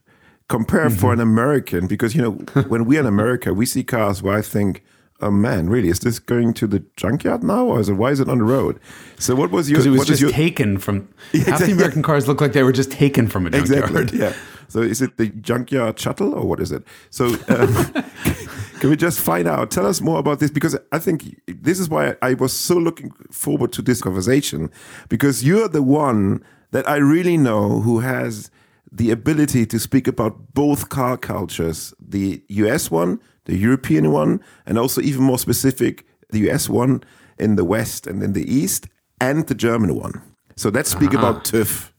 Compare 0.48 0.90
for 0.90 1.12
an 1.12 1.18
American, 1.18 1.88
because 1.88 2.14
you 2.14 2.22
know 2.22 2.32
when 2.68 2.84
we 2.84 2.96
are 2.96 3.00
in 3.00 3.06
America, 3.06 3.52
we 3.52 3.66
see 3.66 3.82
cars 3.82 4.22
where 4.22 4.38
I 4.38 4.42
think, 4.42 4.84
oh 5.20 5.30
man, 5.30 5.68
really, 5.68 5.88
is 5.88 6.00
this 6.00 6.18
going 6.18 6.54
to 6.54 6.66
the 6.66 6.84
junkyard 6.96 7.42
now, 7.42 7.64
or 7.64 7.80
is 7.80 7.88
it 7.88 7.94
why 7.94 8.10
is 8.10 8.20
it 8.20 8.28
on 8.28 8.38
the 8.38 8.44
road? 8.44 8.78
So 9.18 9.34
what 9.34 9.50
was 9.50 9.70
your? 9.70 9.78
Because 9.78 9.86
it 9.86 9.90
was 9.90 10.06
just 10.06 10.20
your, 10.20 10.30
taken 10.30 10.78
from 10.78 11.08
half 11.32 11.34
exactly. 11.34 11.66
the 11.66 11.72
American 11.72 12.02
cars 12.02 12.28
look 12.28 12.40
like 12.40 12.52
they 12.52 12.62
were 12.62 12.72
just 12.72 12.90
taken 12.90 13.28
from 13.28 13.46
a 13.46 13.50
junkyard. 13.50 13.90
Exactly. 13.90 14.18
Yeah. 14.26 14.32
So 14.68 14.80
is 14.80 15.00
it 15.00 15.16
the 15.16 15.28
junkyard 15.28 15.98
shuttle 15.98 16.34
or 16.34 16.44
what 16.44 16.58
is 16.58 16.72
it? 16.72 16.82
So 17.10 17.26
um, 17.48 17.92
can 18.80 18.90
we 18.90 18.96
just 18.96 19.20
find 19.20 19.46
out? 19.46 19.70
Tell 19.70 19.86
us 19.86 20.00
more 20.00 20.18
about 20.18 20.40
this 20.40 20.50
because 20.50 20.76
I 20.90 20.98
think 20.98 21.40
this 21.46 21.78
is 21.78 21.88
why 21.88 22.16
I 22.20 22.34
was 22.34 22.52
so 22.52 22.74
looking 22.74 23.12
forward 23.30 23.72
to 23.74 23.82
this 23.82 24.02
conversation 24.02 24.70
because 25.08 25.44
you're 25.44 25.68
the 25.68 25.82
one 25.82 26.42
that 26.72 26.88
I 26.88 26.96
really 26.96 27.36
know 27.36 27.80
who 27.80 28.00
has 28.00 28.50
the 28.90 29.10
ability 29.10 29.66
to 29.66 29.78
speak 29.78 30.08
about 30.08 30.54
both 30.54 30.88
car 30.88 31.16
cultures, 31.16 31.94
the 32.00 32.42
US 32.48 32.90
one, 32.90 33.20
the 33.46 33.56
European 33.56 34.12
one, 34.12 34.40
and 34.66 34.78
also 34.78 35.00
even 35.00 35.22
more 35.22 35.38
specific, 35.38 36.04
the 36.30 36.50
US 36.50 36.68
one 36.68 37.02
in 37.38 37.56
the 37.56 37.64
West 37.64 38.06
and 38.06 38.22
in 38.22 38.32
the 38.32 38.44
East, 38.52 38.86
and 39.20 39.46
the 39.46 39.54
German 39.54 39.94
one. 39.94 40.22
So 40.56 40.68
let's 40.68 40.90
speak 40.90 41.12
about 41.12 41.44
TÜV. 41.44 41.90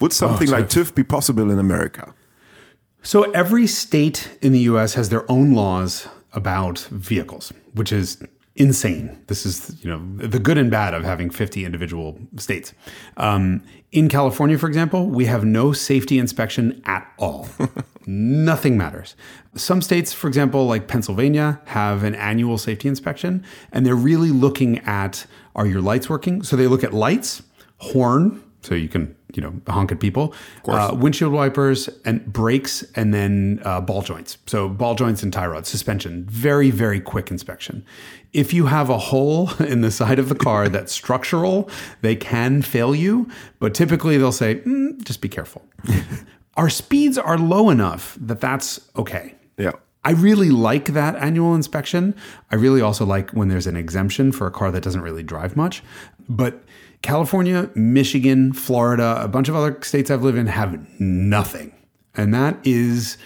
Would 0.00 0.12
something 0.12 0.48
like 0.48 0.68
TÜV 0.68 0.94
be 0.94 1.04
possible 1.04 1.50
in 1.50 1.58
America? 1.58 2.14
So 3.02 3.30
every 3.32 3.66
state 3.66 4.38
in 4.42 4.52
the 4.52 4.60
US 4.60 4.94
has 4.94 5.08
their 5.08 5.30
own 5.30 5.52
laws 5.52 6.08
about 6.32 6.78
vehicles, 6.90 7.52
which 7.72 7.92
is 7.92 8.22
insane. 8.56 9.18
This 9.26 9.46
is, 9.46 9.82
you 9.82 9.90
know, 9.90 10.02
the 10.16 10.38
good 10.38 10.58
and 10.58 10.70
bad 10.70 10.92
of 10.92 11.04
having 11.04 11.30
50 11.30 11.64
individual 11.64 12.18
states. 12.36 12.74
Um, 13.16 13.62
in 13.92 14.08
California, 14.08 14.58
for 14.58 14.68
example, 14.68 15.06
we 15.06 15.24
have 15.26 15.44
no 15.44 15.72
safety 15.72 16.18
inspection 16.18 16.82
at 16.84 17.10
all. 17.18 17.48
Nothing 18.06 18.78
matters. 18.78 19.14
Some 19.54 19.82
states, 19.82 20.12
for 20.12 20.26
example, 20.26 20.66
like 20.66 20.88
Pennsylvania, 20.88 21.60
have 21.66 22.02
an 22.02 22.14
annual 22.14 22.56
safety 22.56 22.88
inspection, 22.88 23.44
and 23.72 23.84
they're 23.84 23.94
really 23.94 24.30
looking 24.30 24.78
at 24.80 25.26
are 25.54 25.66
your 25.66 25.80
lights 25.80 26.08
working? 26.08 26.42
So 26.42 26.56
they 26.56 26.66
look 26.66 26.84
at 26.84 26.94
lights, 26.94 27.42
horn, 27.78 28.42
so 28.62 28.74
you 28.74 28.88
can 28.88 29.14
you 29.34 29.42
know 29.42 29.60
honk 29.68 29.92
at 29.92 30.00
people. 30.00 30.34
Uh, 30.66 30.94
windshield 30.94 31.32
wipers 31.32 31.88
and 32.04 32.24
brakes, 32.32 32.84
and 32.94 33.12
then 33.12 33.60
uh, 33.64 33.80
ball 33.80 34.02
joints. 34.02 34.38
So 34.46 34.68
ball 34.68 34.94
joints 34.94 35.22
and 35.22 35.32
tie 35.32 35.46
rods, 35.46 35.68
suspension. 35.68 36.24
Very 36.24 36.70
very 36.70 37.00
quick 37.00 37.30
inspection. 37.30 37.84
If 38.32 38.52
you 38.52 38.66
have 38.66 38.88
a 38.88 38.98
hole 38.98 39.50
in 39.60 39.80
the 39.80 39.90
side 39.90 40.18
of 40.18 40.28
the 40.28 40.34
car 40.34 40.68
that's 40.68 40.92
structural, 40.92 41.68
they 42.00 42.16
can 42.16 42.62
fail 42.62 42.94
you, 42.94 43.28
but 43.58 43.74
typically 43.74 44.18
they'll 44.18 44.32
say, 44.32 44.56
"Mm, 44.56 45.02
just 45.04 45.20
be 45.20 45.28
careful. 45.28 45.66
Our 46.60 46.68
speeds 46.68 47.16
are 47.16 47.38
low 47.38 47.70
enough 47.70 48.18
that 48.20 48.38
that's 48.42 48.80
okay. 48.94 49.34
Yeah. 49.56 49.72
I 50.04 50.10
really 50.12 50.50
like 50.50 50.86
that 50.92 51.16
annual 51.16 51.54
inspection. 51.54 52.14
I 52.50 52.56
really 52.56 52.82
also 52.82 53.06
like 53.06 53.30
when 53.30 53.48
there's 53.48 53.66
an 53.66 53.76
exemption 53.76 54.30
for 54.30 54.46
a 54.46 54.50
car 54.50 54.70
that 54.70 54.82
doesn't 54.82 55.00
really 55.00 55.22
drive 55.22 55.56
much. 55.56 55.82
But 56.28 56.62
California, 57.00 57.70
Michigan, 57.74 58.52
Florida, 58.52 59.18
a 59.22 59.26
bunch 59.28 59.48
of 59.48 59.56
other 59.56 59.78
states 59.80 60.10
I've 60.10 60.22
lived 60.22 60.36
in 60.36 60.48
have 60.48 60.78
nothing. 61.00 61.72
And 62.14 62.34
that 62.34 62.58
is, 62.62 63.16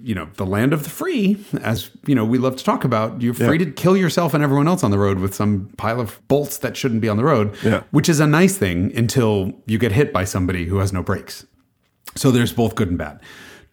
you 0.00 0.14
know, 0.14 0.28
the 0.36 0.46
land 0.46 0.72
of 0.72 0.84
the 0.84 0.90
free, 0.90 1.44
as 1.62 1.90
you 2.06 2.14
know, 2.14 2.24
we 2.24 2.38
love 2.38 2.54
to 2.56 2.64
talk 2.64 2.84
about. 2.84 3.20
You're 3.22 3.34
free 3.34 3.58
to 3.58 3.66
kill 3.72 3.96
yourself 3.96 4.34
and 4.34 4.44
everyone 4.44 4.68
else 4.68 4.84
on 4.84 4.92
the 4.92 4.98
road 5.00 5.18
with 5.18 5.34
some 5.34 5.68
pile 5.78 6.00
of 6.00 6.20
bolts 6.28 6.58
that 6.58 6.76
shouldn't 6.76 7.00
be 7.00 7.08
on 7.08 7.16
the 7.16 7.24
road, 7.24 7.56
Yeah. 7.64 7.82
which 7.90 8.08
is 8.08 8.20
a 8.20 8.26
nice 8.28 8.56
thing 8.56 8.96
until 8.96 9.52
you 9.66 9.78
get 9.78 9.90
hit 9.90 10.12
by 10.12 10.24
somebody 10.24 10.66
who 10.66 10.76
has 10.78 10.92
no 10.92 11.02
brakes. 11.02 11.44
So 12.16 12.30
there's 12.30 12.52
both 12.52 12.74
good 12.74 12.88
and 12.88 12.98
bad. 12.98 13.20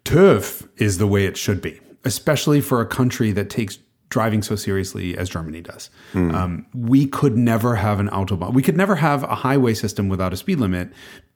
TÜV 0.06 0.68
is 0.78 0.98
the 0.98 1.08
way 1.08 1.26
it 1.26 1.38
should 1.38 1.62
be, 1.62 1.80
especially 2.04 2.62
for 2.62 2.82
a 2.82 2.86
country 2.86 3.32
that 3.32 3.50
takes 3.50 3.78
driving 4.10 4.42
so 4.42 4.56
seriously 4.56 5.18
as 5.18 5.30
Germany 5.30 5.62
does. 5.62 5.90
Um, 6.14 6.66
we 6.74 7.08
could 7.08 7.38
never 7.38 7.76
have 7.76 8.00
an 8.00 8.10
autobahn. 8.10 8.54
We 8.54 8.62
could 8.62 8.76
never 8.76 8.96
have 8.96 9.24
a 9.24 9.36
highway 9.36 9.74
system 9.74 10.10
without 10.10 10.34
a 10.34 10.38
speed 10.38 10.60
limit 10.60 10.92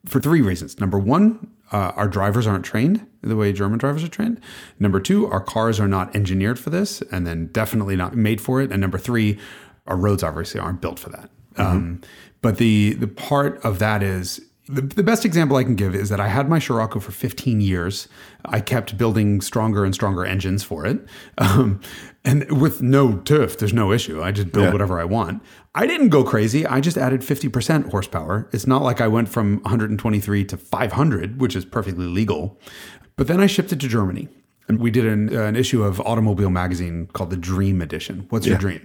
for 0.05 0.19
three 0.19 0.41
reasons. 0.41 0.79
Number 0.79 0.99
one, 0.99 1.47
uh, 1.71 1.93
our 1.95 2.07
drivers 2.07 2.45
aren't 2.45 2.65
trained 2.65 3.05
the 3.21 3.35
way 3.35 3.53
German 3.53 3.79
drivers 3.79 4.03
are 4.03 4.09
trained. 4.09 4.41
Number 4.77 4.99
two, 4.99 5.25
our 5.27 5.39
cars 5.39 5.79
are 5.79 5.87
not 5.87 6.13
engineered 6.15 6.59
for 6.59 6.69
this, 6.69 7.01
and 7.11 7.25
then 7.25 7.47
definitely 7.47 7.95
not 7.95 8.15
made 8.15 8.41
for 8.41 8.61
it. 8.61 8.71
And 8.71 8.81
number 8.81 8.97
three, 8.97 9.39
our 9.87 9.95
roads 9.95 10.21
obviously 10.21 10.59
aren't 10.59 10.81
built 10.81 10.99
for 10.99 11.09
that. 11.11 11.29
Um, 11.57 12.01
but 12.41 12.57
the 12.57 12.93
the 12.95 13.07
part 13.07 13.63
of 13.63 13.79
that 13.79 14.03
is 14.03 14.41
the, 14.67 14.81
the 14.81 15.03
best 15.03 15.25
example 15.25 15.57
I 15.57 15.63
can 15.63 15.75
give 15.75 15.93
is 15.95 16.09
that 16.09 16.19
I 16.19 16.27
had 16.27 16.49
my 16.49 16.59
Scirocco 16.59 16.99
for 16.99 17.11
15 17.11 17.61
years. 17.61 18.07
I 18.45 18.59
kept 18.59 18.97
building 18.97 19.41
stronger 19.41 19.85
and 19.85 19.93
stronger 19.93 20.25
engines 20.25 20.63
for 20.63 20.85
it. 20.85 20.99
Um, 21.37 21.79
and 22.23 22.59
with 22.59 22.81
no 22.81 23.13
TÜV, 23.17 23.57
there's 23.57 23.73
no 23.73 23.91
issue. 23.91 24.23
I 24.23 24.31
just 24.31 24.51
build 24.51 24.65
Yeah. 24.65 24.71
whatever 24.71 24.99
I 24.99 25.03
want. 25.05 25.43
I 25.75 25.85
didn't 25.85 26.09
go 26.09 26.23
crazy. 26.23 26.65
I 26.65 26.79
just 26.81 26.97
added 26.97 27.21
50% 27.21 27.91
horsepower. 27.91 28.49
It's 28.51 28.65
not 28.65 28.81
like 28.81 29.01
I 29.01 29.07
went 29.07 29.29
from 29.29 29.57
123 29.63 30.45
to 30.45 30.57
500, 30.57 31.39
which 31.39 31.55
is 31.55 31.65
perfectly 31.65 32.07
legal. 32.07 32.59
But 33.17 33.27
then 33.27 33.39
I 33.39 33.45
shipped 33.45 33.71
it 33.71 33.79
to 33.81 33.87
Germany. 33.87 34.29
And 34.67 34.79
we 34.79 34.89
did 34.89 35.05
an, 35.05 35.29
an 35.35 35.55
issue 35.55 35.83
of 35.83 35.99
Automobile 36.01 36.49
Magazine 36.49 37.05
called 37.13 37.29
the 37.29 37.37
Dream 37.37 37.81
Edition. 37.83 38.25
What's 38.29 38.47
your 38.47 38.57
dream? 38.57 38.81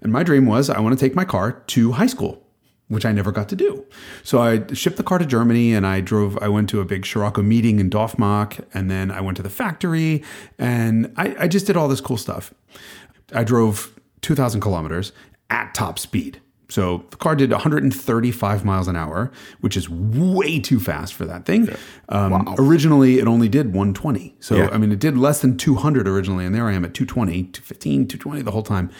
And 0.00 0.12
my 0.12 0.22
dream 0.22 0.46
was 0.46 0.70
I 0.70 0.78
want 0.78 0.96
to 0.96 1.04
take 1.04 1.16
my 1.16 1.24
car 1.24 1.52
to 1.68 1.92
high 1.92 2.06
school 2.06 2.43
which 2.88 3.04
I 3.06 3.12
never 3.12 3.32
got 3.32 3.48
to 3.48 3.56
do. 3.56 3.84
So 4.22 4.40
I 4.40 4.64
shipped 4.74 4.96
the 4.98 5.02
car 5.02 5.18
to 5.18 5.24
Germany 5.26 5.72
and 5.74 5.86
I 5.86 6.00
drove, 6.00 6.36
I 6.42 6.48
went 6.48 6.68
to 6.70 6.80
a 6.80 6.84
big 6.84 7.06
Scirocco 7.06 7.42
meeting 7.42 7.80
in 7.80 7.88
Dorfmark 7.90 8.64
and 8.74 8.90
then 8.90 9.10
I 9.10 9.20
went 9.20 9.36
to 9.38 9.42
the 9.42 9.50
factory 9.50 10.22
and 10.58 11.12
I, 11.16 11.34
I 11.40 11.48
just 11.48 11.66
did 11.66 11.76
all 11.76 11.88
this 11.88 12.00
cool 12.00 12.18
stuff. 12.18 12.52
I 13.32 13.42
drove 13.44 13.98
2,000 14.20 14.60
kilometers 14.60 15.12
at 15.50 15.72
top 15.74 15.98
speed. 15.98 16.40
So 16.70 17.04
the 17.10 17.16
car 17.16 17.36
did 17.36 17.50
135 17.50 18.64
miles 18.64 18.88
an 18.88 18.96
hour, 18.96 19.30
which 19.60 19.76
is 19.76 19.88
way 19.88 20.58
too 20.58 20.80
fast 20.80 21.14
for 21.14 21.24
that 21.26 21.44
thing. 21.44 21.68
Um, 22.08 22.54
Originally, 22.58 23.18
it 23.18 23.28
only 23.28 23.48
did 23.48 23.66
120. 23.68 24.34
So, 24.40 24.56
Yeah. 24.56 24.68
I 24.72 24.78
mean, 24.78 24.90
it 24.90 24.98
did 24.98 25.16
less 25.16 25.40
than 25.40 25.56
200 25.56 26.08
originally, 26.08 26.44
and 26.46 26.54
there 26.54 26.66
I 26.66 26.72
am 26.72 26.84
at 26.84 26.94
220, 26.94 27.44
215, 27.44 28.08
220 28.08 28.42
the 28.42 28.50
whole 28.50 28.62
time 28.62 28.90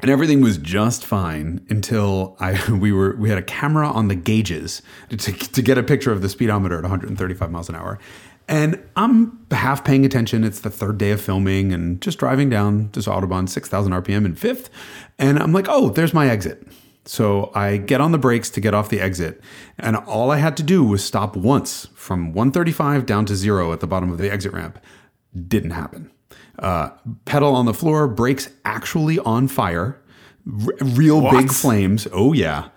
and 0.00 0.10
everything 0.10 0.40
was 0.40 0.58
just 0.58 1.04
fine 1.04 1.64
until 1.68 2.36
I 2.40 2.70
we 2.72 2.92
were 2.92 3.16
we 3.16 3.28
had 3.28 3.38
a 3.38 3.42
camera 3.42 3.88
on 3.88 4.08
the 4.08 4.14
gauges 4.14 4.82
to, 5.10 5.16
to 5.16 5.62
get 5.62 5.78
a 5.78 5.82
picture 5.82 6.12
of 6.12 6.22
the 6.22 6.28
speedometer 6.28 6.76
at 6.76 6.82
135 6.82 7.50
miles 7.50 7.68
an 7.68 7.74
hour. 7.74 7.98
And 8.50 8.82
I'm 8.96 9.46
half 9.50 9.84
paying 9.84 10.06
attention. 10.06 10.42
It's 10.42 10.60
the 10.60 10.70
third 10.70 10.96
day 10.96 11.10
of 11.10 11.20
filming 11.20 11.70
and 11.72 12.00
just 12.00 12.18
driving 12.18 12.48
down 12.48 12.88
this 12.92 13.06
Autobahn, 13.06 13.46
6,000 13.46 13.92
RPM 13.92 14.24
in 14.24 14.34
fifth. 14.34 14.70
And 15.18 15.38
I'm 15.38 15.52
like, 15.52 15.66
oh, 15.68 15.90
there's 15.90 16.14
my 16.14 16.30
exit. 16.30 16.66
So 17.04 17.50
I 17.54 17.76
get 17.76 18.00
on 18.00 18.12
the 18.12 18.18
brakes 18.18 18.48
to 18.50 18.60
get 18.60 18.72
off 18.72 18.88
the 18.88 19.02
exit. 19.02 19.42
And 19.78 19.96
all 19.96 20.30
I 20.30 20.38
had 20.38 20.56
to 20.58 20.62
do 20.62 20.82
was 20.82 21.04
stop 21.04 21.36
once 21.36 21.88
from 21.94 22.32
135 22.32 23.04
down 23.04 23.26
to 23.26 23.36
zero 23.36 23.72
at 23.72 23.80
the 23.80 23.86
bottom 23.86 24.10
of 24.10 24.16
the 24.16 24.30
exit 24.30 24.54
ramp. 24.54 24.78
Didn't 25.34 25.72
happen. 25.72 26.10
Uh, 26.58 26.90
pedal 27.24 27.54
on 27.54 27.66
the 27.66 27.74
floor, 27.74 28.08
brakes 28.08 28.48
actually 28.64 29.18
on 29.20 29.46
fire, 29.46 30.00
R- 30.46 30.74
real 30.80 31.30
big 31.30 31.52
flames. 31.52 32.08
Oh, 32.12 32.32
yeah. 32.32 32.68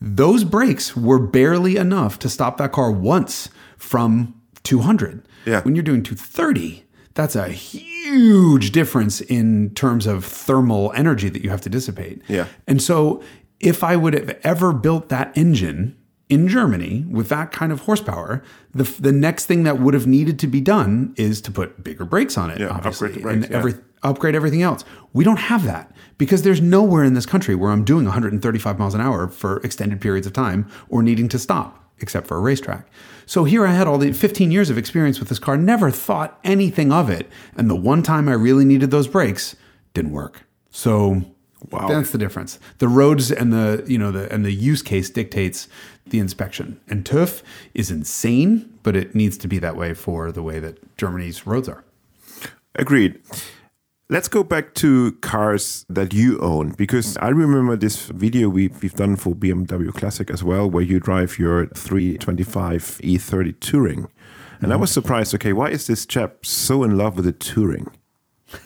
Those 0.00 0.44
brakes 0.44 0.96
were 0.96 1.18
barely 1.18 1.76
enough 1.76 2.18
to 2.20 2.28
stop 2.28 2.56
that 2.58 2.72
car 2.72 2.90
once 2.90 3.48
from 3.78 4.34
200. 4.64 5.26
Yeah. 5.46 5.62
When 5.62 5.74
you're 5.74 5.82
doing 5.82 6.02
230, 6.02 6.84
that's 7.14 7.36
a 7.36 7.48
huge 7.48 8.72
difference 8.72 9.20
in 9.20 9.70
terms 9.74 10.06
of 10.06 10.24
thermal 10.24 10.92
energy 10.94 11.28
that 11.28 11.42
you 11.42 11.50
have 11.50 11.60
to 11.62 11.70
dissipate. 11.70 12.20
Yeah. 12.28 12.46
And 12.66 12.82
so 12.82 13.22
if 13.60 13.84
I 13.84 13.96
would 13.96 14.14
have 14.14 14.38
ever 14.42 14.72
built 14.72 15.08
that 15.08 15.36
engine 15.36 15.96
in 16.28 16.48
Germany 16.48 17.04
with 17.10 17.28
that 17.28 17.52
kind 17.52 17.72
of 17.72 17.80
horsepower, 17.80 18.42
the, 18.74 18.84
the 18.84 19.12
next 19.12 19.46
thing 19.46 19.64
that 19.64 19.78
would 19.80 19.94
have 19.94 20.06
needed 20.06 20.38
to 20.40 20.46
be 20.46 20.60
done 20.60 21.14
is 21.16 21.40
to 21.42 21.50
put 21.50 21.82
bigger 21.84 22.04
brakes 22.04 22.38
on 22.38 22.50
it, 22.50 22.60
Yeah, 22.60 22.68
obviously, 22.68 23.08
upgrade 23.08 23.14
the 23.14 23.22
brakes, 23.22 23.44
and 23.44 23.50
yeah. 23.52 23.58
every, 23.58 23.74
upgrade 24.02 24.34
everything 24.34 24.62
else. 24.62 24.84
We 25.12 25.24
don't 25.24 25.38
have 25.38 25.64
that 25.64 25.94
because 26.18 26.42
there's 26.42 26.60
nowhere 26.60 27.04
in 27.04 27.14
this 27.14 27.26
country 27.26 27.54
where 27.54 27.70
I'm 27.70 27.84
doing 27.84 28.04
135 28.04 28.78
miles 28.78 28.94
an 28.94 29.00
hour 29.00 29.28
for 29.28 29.58
extended 29.58 30.00
periods 30.00 30.26
of 30.26 30.32
time 30.32 30.70
or 30.88 31.02
needing 31.02 31.28
to 31.28 31.38
stop 31.38 31.78
except 32.00 32.26
for 32.26 32.36
a 32.36 32.40
racetrack. 32.40 32.88
So 33.26 33.44
here 33.44 33.64
I 33.64 33.72
had 33.72 33.86
all 33.86 33.96
the 33.98 34.12
15 34.12 34.50
years 34.50 34.70
of 34.70 34.76
experience 34.78 35.20
with 35.20 35.28
this 35.28 35.38
car, 35.38 35.56
never 35.56 35.88
thought 35.90 36.40
anything 36.42 36.90
of 36.90 37.08
it. 37.08 37.30
And 37.56 37.70
the 37.70 37.76
one 37.76 38.02
time 38.02 38.28
I 38.28 38.32
really 38.32 38.64
needed 38.64 38.90
those 38.90 39.06
brakes 39.06 39.54
didn't 39.94 40.10
work. 40.12 40.42
So 40.70 41.22
Wow. 41.70 41.86
that's 41.86 42.10
the 42.10 42.18
difference. 42.18 42.58
The 42.78 42.88
roads 42.88 43.30
and 43.30 43.52
the, 43.52 43.84
you 43.86 43.96
know, 43.96 44.10
the 44.10 44.30
and 44.32 44.44
the 44.44 44.52
use 44.52 44.82
case 44.82 45.08
dictates 45.10 45.68
the 46.12 46.20
inspection. 46.20 46.80
And 46.88 47.04
TÜV 47.04 47.42
is 47.74 47.90
insane, 47.90 48.78
but 48.84 48.94
it 48.94 49.14
needs 49.16 49.36
to 49.38 49.48
be 49.48 49.58
that 49.58 49.76
way 49.76 49.94
for 49.94 50.30
the 50.30 50.42
way 50.42 50.60
that 50.60 50.96
Germany's 50.96 51.44
roads 51.46 51.68
are. 51.68 51.82
Agreed. 52.76 53.20
Let's 54.08 54.28
go 54.28 54.44
back 54.44 54.74
to 54.74 55.12
cars 55.22 55.84
that 55.88 56.12
you 56.12 56.38
own 56.38 56.70
because 56.72 57.16
I 57.16 57.30
remember 57.30 57.76
this 57.76 58.06
video 58.06 58.48
we, 58.48 58.68
we've 58.68 58.94
done 58.94 59.16
for 59.16 59.34
BMW 59.34 59.92
Classic 59.92 60.30
as 60.30 60.44
well, 60.44 60.70
where 60.70 60.84
you 60.84 61.00
drive 61.00 61.38
your 61.38 61.66
325 61.66 63.00
E30 63.02 63.58
Touring. 63.58 64.08
And 64.60 64.72
I 64.72 64.76
was 64.76 64.90
mm-hmm. 64.90 65.00
surprised, 65.00 65.34
okay, 65.34 65.52
why 65.52 65.70
is 65.70 65.86
this 65.86 66.06
chap 66.06 66.44
so 66.46 66.84
in 66.84 66.96
love 66.96 67.16
with 67.16 67.24
the 67.24 67.32
Touring? 67.32 67.90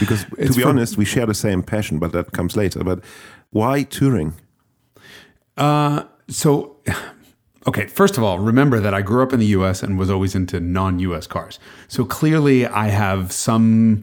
Because 0.00 0.24
to 0.24 0.52
be 0.52 0.64
honest, 0.64 0.96
we 0.96 1.04
share 1.04 1.26
the 1.26 1.34
same 1.34 1.62
passion, 1.62 1.98
but 1.98 2.12
that 2.12 2.32
comes 2.32 2.56
later. 2.56 2.82
But 2.82 3.02
why 3.50 3.84
Touring? 3.84 4.34
Uh, 5.56 6.04
So, 6.28 6.76
okay, 7.66 7.86
first 7.86 8.16
of 8.18 8.24
all, 8.24 8.38
remember 8.38 8.80
that 8.80 8.94
I 8.94 9.02
grew 9.02 9.22
up 9.22 9.32
in 9.32 9.40
the 9.40 9.46
US 9.46 9.82
and 9.82 9.98
was 9.98 10.10
always 10.10 10.34
into 10.34 10.60
non 10.60 10.98
US 11.00 11.26
cars. 11.26 11.58
So 11.88 12.04
clearly, 12.04 12.66
I 12.66 12.88
have 12.88 13.32
some 13.32 14.02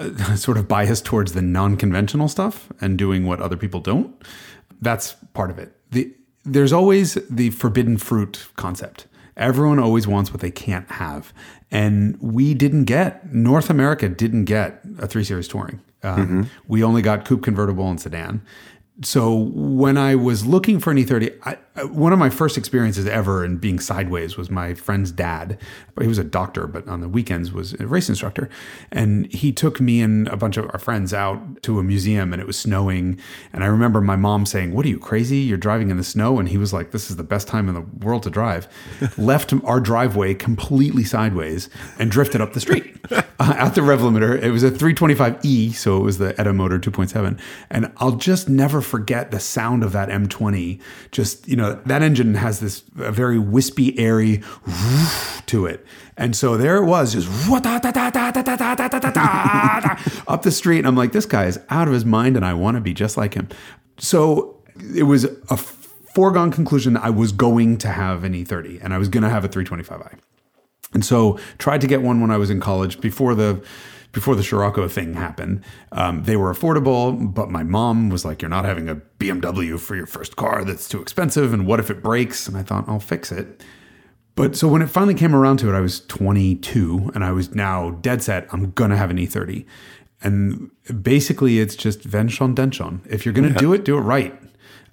uh, 0.00 0.36
sort 0.36 0.56
of 0.56 0.68
bias 0.68 1.00
towards 1.00 1.32
the 1.32 1.42
non 1.42 1.76
conventional 1.76 2.28
stuff 2.28 2.70
and 2.80 2.98
doing 2.98 3.26
what 3.26 3.40
other 3.40 3.56
people 3.56 3.80
don't. 3.80 4.14
That's 4.80 5.14
part 5.32 5.50
of 5.50 5.58
it. 5.58 5.72
The, 5.90 6.12
there's 6.44 6.72
always 6.72 7.14
the 7.30 7.50
forbidden 7.50 7.96
fruit 7.96 8.48
concept. 8.56 9.06
Everyone 9.36 9.78
always 9.78 10.06
wants 10.06 10.30
what 10.30 10.40
they 10.40 10.50
can't 10.50 10.88
have. 10.92 11.32
And 11.70 12.16
we 12.20 12.54
didn't 12.54 12.84
get, 12.84 13.32
North 13.32 13.68
America 13.68 14.08
didn't 14.08 14.44
get 14.44 14.80
a 15.00 15.08
3 15.08 15.24
Series 15.24 15.48
Touring. 15.48 15.80
Um, 16.04 16.50
We 16.68 16.84
only 16.84 17.02
got 17.02 17.24
coupe 17.24 17.42
convertible 17.42 17.88
and 17.90 18.00
sedan. 18.00 18.42
So 19.02 19.34
when 19.34 19.98
I 19.98 20.14
was 20.14 20.46
looking 20.46 20.78
for 20.78 20.92
an 20.92 20.98
E30, 20.98 21.36
I, 21.44 21.56
one 21.86 22.12
of 22.12 22.18
my 22.20 22.30
first 22.30 22.56
experiences 22.56 23.06
ever 23.06 23.44
in 23.44 23.56
being 23.56 23.80
sideways 23.80 24.36
was 24.36 24.50
my 24.50 24.74
friend's 24.74 25.10
dad. 25.10 25.58
He 26.00 26.06
was 26.06 26.18
a 26.18 26.24
doctor, 26.24 26.68
but 26.68 26.86
on 26.86 27.00
the 27.00 27.08
weekends 27.08 27.50
was 27.50 27.72
a 27.74 27.88
race 27.88 28.08
instructor, 28.08 28.48
and 28.92 29.26
he 29.32 29.50
took 29.50 29.80
me 29.80 30.00
and 30.00 30.28
a 30.28 30.36
bunch 30.36 30.56
of 30.56 30.66
our 30.72 30.78
friends 30.78 31.12
out 31.12 31.60
to 31.62 31.80
a 31.80 31.82
museum, 31.82 32.32
and 32.32 32.40
it 32.40 32.46
was 32.46 32.56
snowing. 32.56 33.18
And 33.52 33.64
I 33.64 33.66
remember 33.66 34.00
my 34.00 34.14
mom 34.14 34.46
saying, 34.46 34.72
"What 34.72 34.86
are 34.86 34.90
you 34.90 35.00
crazy? 35.00 35.38
You're 35.38 35.58
driving 35.58 35.90
in 35.90 35.96
the 35.96 36.04
snow?" 36.04 36.38
And 36.38 36.48
he 36.48 36.58
was 36.58 36.72
like, 36.72 36.92
"This 36.92 37.10
is 37.10 37.16
the 37.16 37.24
best 37.24 37.48
time 37.48 37.68
in 37.68 37.74
the 37.74 37.80
world 37.80 38.22
to 38.22 38.30
drive." 38.30 38.68
Left 39.18 39.52
our 39.64 39.80
driveway 39.80 40.34
completely 40.34 41.02
sideways 41.02 41.68
and 41.98 42.12
drifted 42.12 42.40
up 42.40 42.52
the 42.52 42.60
street 42.60 42.96
at 43.40 43.74
the 43.74 43.82
rev 43.82 44.00
limiter. 44.00 44.40
It 44.40 44.50
was 44.50 44.62
a 44.62 44.70
325e, 44.70 45.74
so 45.74 45.96
it 45.96 46.02
was 46.02 46.18
the 46.18 46.38
Eta 46.40 46.52
motor 46.52 46.78
2.7. 46.78 47.38
And 47.70 47.92
I'll 47.96 48.16
just 48.16 48.48
never 48.48 48.80
forget 48.80 49.30
the 49.30 49.40
sound 49.40 49.82
of 49.82 49.92
that 49.92 50.08
M20. 50.08 50.80
Just, 51.10 51.48
you 51.48 51.56
know, 51.56 51.74
that 51.86 52.02
engine 52.02 52.34
has 52.34 52.60
this 52.60 52.80
very 52.92 53.38
wispy, 53.38 53.98
airy 53.98 54.42
to 55.46 55.66
it. 55.66 55.84
And 56.16 56.36
so 56.36 56.56
there 56.56 56.76
it 56.76 56.84
was, 56.84 57.12
just 57.12 57.28
up 60.28 60.42
the 60.42 60.52
street. 60.52 60.78
And 60.78 60.86
I'm 60.86 60.96
like, 60.96 61.12
this 61.12 61.26
guy 61.26 61.46
is 61.46 61.58
out 61.70 61.88
of 61.88 61.94
his 61.94 62.04
mind 62.04 62.36
and 62.36 62.44
I 62.44 62.54
want 62.54 62.76
to 62.76 62.80
be 62.80 62.94
just 62.94 63.16
like 63.16 63.34
him. 63.34 63.48
So 63.98 64.62
it 64.94 65.04
was 65.04 65.24
a 65.24 65.56
foregone 65.56 66.52
conclusion 66.52 66.92
that 66.92 67.02
I 67.02 67.10
was 67.10 67.32
going 67.32 67.78
to 67.78 67.88
have 67.88 68.22
an 68.22 68.32
E30 68.32 68.80
and 68.82 68.94
I 68.94 68.98
was 68.98 69.08
going 69.08 69.24
to 69.24 69.30
have 69.30 69.44
a 69.44 69.48
325i. 69.48 70.18
And 70.94 71.04
so 71.04 71.38
tried 71.58 71.80
to 71.82 71.86
get 71.86 72.02
one 72.02 72.20
when 72.20 72.30
I 72.30 72.38
was 72.38 72.50
in 72.50 72.60
college 72.60 73.00
before 73.00 73.34
the 73.34 73.62
before 74.12 74.36
the 74.36 74.44
Scirocco 74.44 74.86
thing 74.86 75.14
happened. 75.14 75.62
Um, 75.90 76.22
they 76.22 76.36
were 76.36 76.54
affordable, 76.54 77.34
but 77.34 77.50
my 77.50 77.64
mom 77.64 78.08
was 78.10 78.24
like, 78.24 78.40
"You're 78.40 78.48
not 78.48 78.64
having 78.64 78.88
a 78.88 78.94
BMW 79.18 79.76
for 79.78 79.96
your 79.96 80.06
first 80.06 80.36
car. 80.36 80.64
That's 80.64 80.88
too 80.88 81.02
expensive. 81.02 81.52
And 81.52 81.66
what 81.66 81.80
if 81.80 81.90
it 81.90 82.02
breaks?" 82.02 82.46
And 82.46 82.56
I 82.56 82.62
thought, 82.62 82.84
"I'll 82.88 83.00
fix 83.00 83.32
it." 83.32 83.62
But 84.36 84.56
so 84.56 84.68
when 84.68 84.82
it 84.82 84.88
finally 84.88 85.14
came 85.14 85.34
around 85.34 85.58
to 85.58 85.68
it, 85.72 85.76
I 85.76 85.80
was 85.80 86.00
22, 86.06 87.10
and 87.14 87.24
I 87.24 87.32
was 87.32 87.54
now 87.54 87.90
dead 87.90 88.22
set. 88.22 88.48
I'm 88.52 88.70
gonna 88.70 88.96
have 88.96 89.10
an 89.10 89.18
E30, 89.18 89.64
and 90.22 90.70
basically, 91.02 91.60
it's 91.60 91.76
just 91.76 92.08
Venchon 92.08 92.54
Denchon. 92.54 93.00
If 93.08 93.24
you're 93.24 93.34
gonna 93.34 93.50
do 93.50 93.72
it, 93.72 93.84
do 93.84 93.96
it 93.96 94.02
right. 94.02 94.34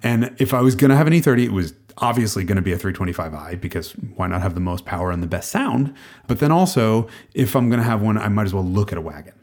And 0.02 0.34
if 0.38 0.52
I 0.52 0.60
was 0.60 0.74
gonna 0.74 0.96
have 0.96 1.06
an 1.06 1.12
E30, 1.12 1.44
it 1.44 1.52
was 1.52 1.72
obviously 1.98 2.44
going 2.44 2.56
to 2.56 2.62
be 2.62 2.72
a 2.72 2.78
325i 2.78 3.60
because 3.60 3.92
why 4.16 4.26
not 4.26 4.42
have 4.42 4.54
the 4.54 4.60
most 4.60 4.84
power 4.84 5.10
and 5.10 5.22
the 5.22 5.26
best 5.26 5.50
sound? 5.50 5.94
But 6.28 6.38
then 6.40 6.50
also, 6.52 7.08
if 7.34 7.54
I'm 7.56 7.68
going 7.68 7.80
to 7.80 7.84
have 7.86 8.02
one, 8.02 8.18
I 8.18 8.28
might 8.28 8.44
as 8.44 8.54
well 8.54 8.64
look 8.64 8.92
at 8.92 8.98
a 8.98 9.02
wagon. 9.02 9.34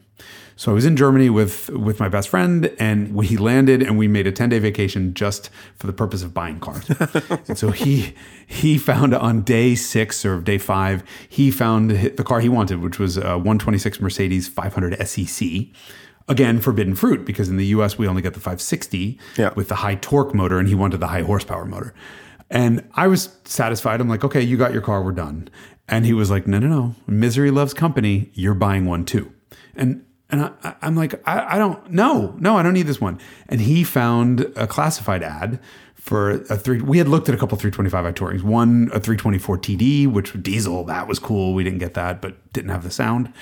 So 0.56 0.72
I 0.72 0.74
was 0.74 0.84
in 0.84 0.94
Germany 0.94 1.30
with 1.30 1.70
with 1.70 2.00
my 2.00 2.10
best 2.10 2.28
friend, 2.28 2.70
and 2.78 3.14
we 3.14 3.38
landed, 3.38 3.80
and 3.82 3.96
we 3.96 4.08
made 4.08 4.26
a 4.26 4.32
ten 4.32 4.50
day 4.50 4.58
vacation 4.58 5.14
just 5.14 5.48
for 5.76 5.86
the 5.86 5.92
purpose 5.94 6.22
of 6.22 6.34
buying 6.34 6.60
cars. 6.60 6.84
and 7.48 7.56
so 7.56 7.70
he 7.70 8.14
he 8.46 8.76
found 8.76 9.14
on 9.14 9.40
day 9.40 9.74
six 9.74 10.22
or 10.22 10.38
day 10.38 10.58
five, 10.58 11.02
he 11.30 11.50
found 11.50 11.90
the 11.92 12.22
car 12.24 12.40
he 12.40 12.50
wanted, 12.50 12.82
which 12.82 12.98
was 12.98 13.16
a 13.16 13.38
126 13.38 14.02
Mercedes 14.02 14.48
500 14.48 15.08
SEC. 15.08 15.48
Again, 16.28 16.60
forbidden 16.60 16.94
fruit 16.94 17.24
because 17.24 17.48
in 17.48 17.56
the 17.56 17.66
U.S. 17.66 17.96
we 17.96 18.06
only 18.06 18.20
get 18.20 18.34
the 18.34 18.40
560 18.40 19.18
Yeah. 19.38 19.54
with 19.56 19.68
the 19.68 19.76
high 19.76 19.94
torque 19.94 20.34
motor, 20.34 20.58
and 20.58 20.68
he 20.68 20.74
wanted 20.74 21.00
the 21.00 21.06
high 21.08 21.22
horsepower 21.22 21.64
motor. 21.64 21.94
And 22.50 22.88
I 22.94 23.06
was 23.06 23.36
satisfied. 23.44 24.00
I'm 24.00 24.08
like, 24.08 24.24
okay, 24.24 24.42
you 24.42 24.56
got 24.56 24.72
your 24.72 24.82
car, 24.82 25.02
we're 25.02 25.12
done. 25.12 25.48
And 25.88 26.04
he 26.04 26.12
was 26.12 26.30
like, 26.30 26.46
no, 26.46 26.58
no, 26.58 26.68
no. 26.68 26.94
Misery 27.06 27.50
loves 27.50 27.74
company. 27.74 28.30
You're 28.34 28.54
buying 28.54 28.86
one 28.86 29.04
too. 29.04 29.32
And 29.74 30.04
and 30.30 30.44
I, 30.44 30.74
I'm 30.82 30.94
like, 30.94 31.20
I, 31.28 31.56
I 31.56 31.58
don't, 31.58 31.90
no, 31.90 32.36
no, 32.38 32.56
I 32.56 32.62
don't 32.62 32.72
need 32.72 32.86
this 32.86 33.00
one. 33.00 33.18
And 33.48 33.60
he 33.60 33.82
found 33.82 34.42
a 34.54 34.66
classified 34.66 35.24
ad 35.24 35.58
for 35.94 36.30
a 36.30 36.56
three. 36.56 36.80
We 36.80 36.98
had 36.98 37.08
looked 37.08 37.28
at 37.28 37.34
a 37.34 37.38
couple 37.38 37.58
325i 37.58 38.14
Tourings. 38.14 38.42
One 38.42 38.90
a 38.92 39.00
324 39.00 39.58
TD, 39.58 40.06
which 40.06 40.40
diesel. 40.40 40.84
That 40.84 41.08
was 41.08 41.18
cool. 41.18 41.52
We 41.54 41.64
didn't 41.64 41.80
get 41.80 41.94
that, 41.94 42.22
but 42.22 42.52
didn't 42.52 42.70
have 42.70 42.84
the 42.84 42.90
sound. 42.90 43.32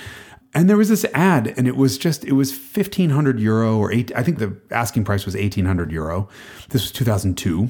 And 0.55 0.67
there 0.67 0.77
was 0.77 0.89
this 0.89 1.05
ad, 1.13 1.53
and 1.57 1.67
it 1.67 1.75
was 1.75 1.99
just 1.99 2.25
it 2.25 2.31
was 2.31 2.51
fifteen 2.51 3.11
hundred 3.11 3.39
euro 3.39 3.77
or 3.77 3.91
eight. 3.91 4.11
I 4.15 4.23
think 4.23 4.39
the 4.39 4.57
asking 4.71 5.03
price 5.03 5.23
was 5.23 5.35
eighteen 5.35 5.65
hundred 5.65 5.91
euro. 5.91 6.27
This 6.69 6.81
was 6.81 6.91
two 6.91 7.05
thousand 7.05 7.37
two. 7.37 7.69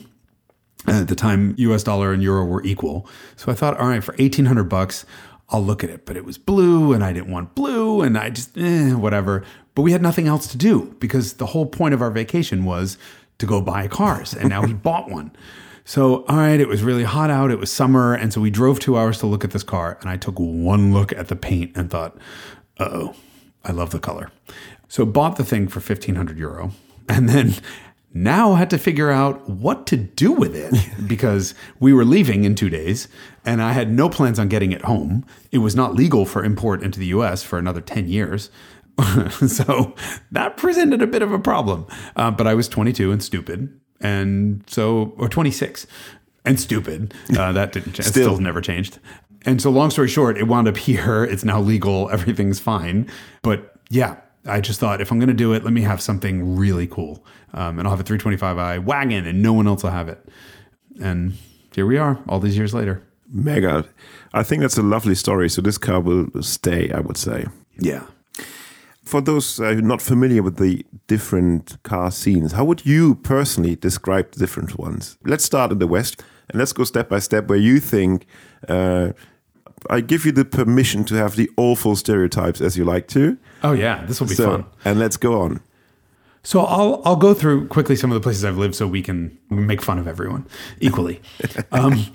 At 0.87 1.07
the 1.07 1.15
time, 1.15 1.55
U.S. 1.57 1.83
dollar 1.83 2.13
and 2.13 2.23
euro 2.23 2.45
were 2.45 2.63
equal. 2.63 3.07
So 3.35 3.51
I 3.51 3.55
thought, 3.55 3.77
all 3.77 3.87
right, 3.87 4.03
for 4.03 4.15
eighteen 4.17 4.45
hundred 4.45 4.65
bucks, 4.65 5.05
I'll 5.49 5.63
look 5.63 5.83
at 5.83 5.89
it. 5.89 6.05
But 6.05 6.15
it 6.15 6.25
was 6.25 6.37
blue, 6.37 6.93
and 6.93 7.03
I 7.03 7.13
didn't 7.13 7.31
want 7.31 7.53
blue, 7.53 8.01
and 8.01 8.17
I 8.17 8.29
just 8.29 8.57
eh, 8.57 8.93
whatever. 8.93 9.43
But 9.75 9.81
we 9.81 9.91
had 9.91 10.01
nothing 10.01 10.27
else 10.27 10.47
to 10.47 10.57
do 10.57 10.95
because 10.99 11.33
the 11.33 11.47
whole 11.47 11.65
point 11.65 11.93
of 11.93 12.01
our 12.01 12.11
vacation 12.11 12.63
was 12.65 12.97
to 13.39 13.45
go 13.45 13.61
buy 13.61 13.87
cars, 13.87 14.33
and 14.33 14.49
now 14.49 14.63
he 14.63 14.73
bought 14.87 15.09
one. 15.09 15.31
So, 15.89 16.23
all 16.25 16.37
right, 16.37 16.59
it 16.59 16.67
was 16.67 16.83
really 16.83 17.03
hot 17.03 17.31
out. 17.31 17.49
It 17.49 17.57
was 17.57 17.71
summer. 17.71 18.13
And 18.13 18.31
so 18.31 18.39
we 18.39 18.51
drove 18.51 18.79
two 18.79 18.95
hours 18.95 19.17
to 19.21 19.25
look 19.25 19.43
at 19.43 19.49
this 19.49 19.63
car. 19.63 19.97
And 20.01 20.09
I 20.09 20.17
took 20.17 20.39
one 20.39 20.93
look 20.93 21.11
at 21.13 21.29
the 21.29 21.35
paint 21.35 21.71
and 21.75 21.89
thought, 21.89 22.15
uh 22.79 22.89
oh, 22.91 23.15
I 23.65 23.71
love 23.71 23.89
the 23.89 23.97
color. 23.97 24.29
So 24.87 25.03
bought 25.03 25.37
the 25.37 25.43
thing 25.43 25.67
for 25.67 25.79
1500 25.79 26.37
euro. 26.37 26.73
And 27.07 27.27
then 27.27 27.55
now 28.13 28.55
had 28.55 28.69
to 28.71 28.77
figure 28.77 29.11
out 29.11 29.47
what 29.49 29.85
to 29.87 29.97
do 29.97 30.31
with 30.31 30.55
it 30.55 30.73
because 31.07 31.53
we 31.79 31.93
were 31.93 32.05
leaving 32.05 32.43
in 32.43 32.55
two 32.55 32.69
days 32.69 33.07
and 33.45 33.61
I 33.61 33.73
had 33.73 33.91
no 33.91 34.09
plans 34.09 34.39
on 34.39 34.47
getting 34.47 34.71
it 34.71 34.83
home. 34.83 35.25
It 35.51 35.59
was 35.59 35.75
not 35.75 35.95
legal 35.95 36.25
for 36.25 36.43
import 36.43 36.83
into 36.83 36.99
the 36.99 37.07
US 37.07 37.43
for 37.43 37.59
another 37.59 37.81
10 37.81 38.07
years. 38.07 38.49
so 39.47 39.95
that 40.31 40.57
presented 40.57 41.01
a 41.01 41.07
bit 41.07 41.21
of 41.21 41.31
a 41.31 41.39
problem. 41.39 41.85
Uh, 42.15 42.31
but 42.31 42.47
I 42.47 42.53
was 42.53 42.67
22 42.67 43.11
and 43.11 43.23
stupid. 43.23 43.79
And 44.01 44.63
so, 44.67 45.13
or 45.17 45.29
26 45.29 45.87
and 46.45 46.59
stupid. 46.59 47.13
Uh, 47.37 47.51
that 47.51 47.71
didn't 47.71 47.93
change. 47.93 48.07
Still. 48.07 48.23
Still 48.23 48.39
never 48.39 48.61
changed. 48.61 48.99
And 49.45 49.61
so, 49.61 49.69
long 49.69 49.89
story 49.89 50.07
short, 50.07 50.37
it 50.37 50.47
wound 50.47 50.67
up 50.67 50.77
here. 50.89 51.23
It's 51.23 51.43
now 51.43 51.59
legal. 51.59 52.09
Everything's 52.09 52.59
fine. 52.59 53.09
But 53.41 53.73
yeah, 53.89 54.17
I 54.49 54.61
just 54.61 54.79
thought 54.79 55.01
if 55.01 55.11
I'm 55.11 55.19
going 55.19 55.29
to 55.29 55.33
do 55.33 55.53
it, 55.53 55.63
let 55.63 55.73
me 55.73 55.81
have 55.81 56.01
something 56.01 56.55
really 56.55 56.87
cool. 56.87 57.23
Um, 57.53 57.79
and 57.79 57.87
I'll 57.87 57.95
have 57.95 57.99
a 57.99 58.03
325i 58.03 58.83
wagon 58.83 59.25
and 59.25 59.41
no 59.41 59.53
one 59.53 59.67
else 59.67 59.83
will 59.83 59.91
have 59.91 60.09
it. 60.09 60.23
And 61.01 61.33
here 61.73 61.85
we 61.85 61.97
are, 61.97 62.19
all 62.27 62.39
these 62.39 62.57
years 62.57 62.73
later. 62.73 63.01
Mega. 63.31 63.85
I 64.33 64.43
think 64.43 64.61
that's 64.61 64.77
a 64.77 64.83
lovely 64.83 65.15
story. 65.15 65.49
So 65.49 65.61
this 65.61 65.77
car 65.77 65.99
will 65.99 66.29
stay, 66.41 66.91
I 66.91 66.99
would 66.99 67.17
say. 67.17 67.45
Yeah. 67.79 68.03
For 69.03 69.21
those 69.21 69.59
uh, 69.59 69.73
who 69.73 69.79
are 69.79 69.81
not 69.81 70.01
familiar 70.01 70.43
with 70.43 70.57
the 70.57 70.85
different 71.07 71.81
car 71.83 72.11
scenes, 72.11 72.51
how 72.51 72.65
would 72.65 72.85
you 72.85 73.15
personally 73.15 73.75
describe 73.75 74.31
the 74.31 74.39
different 74.39 74.77
ones? 74.77 75.17
Let's 75.23 75.43
start 75.43 75.71
in 75.71 75.79
the 75.79 75.87
West 75.87 76.21
and 76.49 76.59
let's 76.59 76.73
go 76.73 76.83
step 76.83 77.09
by 77.09 77.19
step 77.19 77.47
where 77.47 77.57
you 77.57 77.79
think 77.79 78.25
uh, 78.67 79.13
I 79.89 80.01
give 80.01 80.25
you 80.25 80.31
the 80.31 80.45
permission 80.45 81.03
to 81.05 81.15
have 81.15 81.35
the 81.35 81.49
awful 81.57 81.95
stereotypes 81.95 82.61
as 82.61 82.77
you 82.77 82.85
like 82.85 83.07
to. 83.09 83.37
Oh, 83.63 83.73
yeah. 83.73 84.05
This 84.05 84.19
will 84.19 84.27
be 84.27 84.35
so, 84.35 84.51
fun. 84.51 84.65
And 84.85 84.99
let's 84.99 85.17
go 85.17 85.41
on. 85.41 85.61
So 86.43 86.61
I'll 86.61 87.01
I'll 87.05 87.15
go 87.17 87.33
through 87.33 87.67
quickly 87.67 87.95
some 87.95 88.11
of 88.11 88.15
the 88.15 88.21
places 88.21 88.45
I've 88.45 88.57
lived 88.57 88.75
so 88.75 88.87
we 88.87 89.01
can 89.01 89.37
make 89.49 89.81
fun 89.81 89.99
of 89.99 90.07
everyone 90.07 90.47
equally. 90.79 91.21
um, 91.71 92.05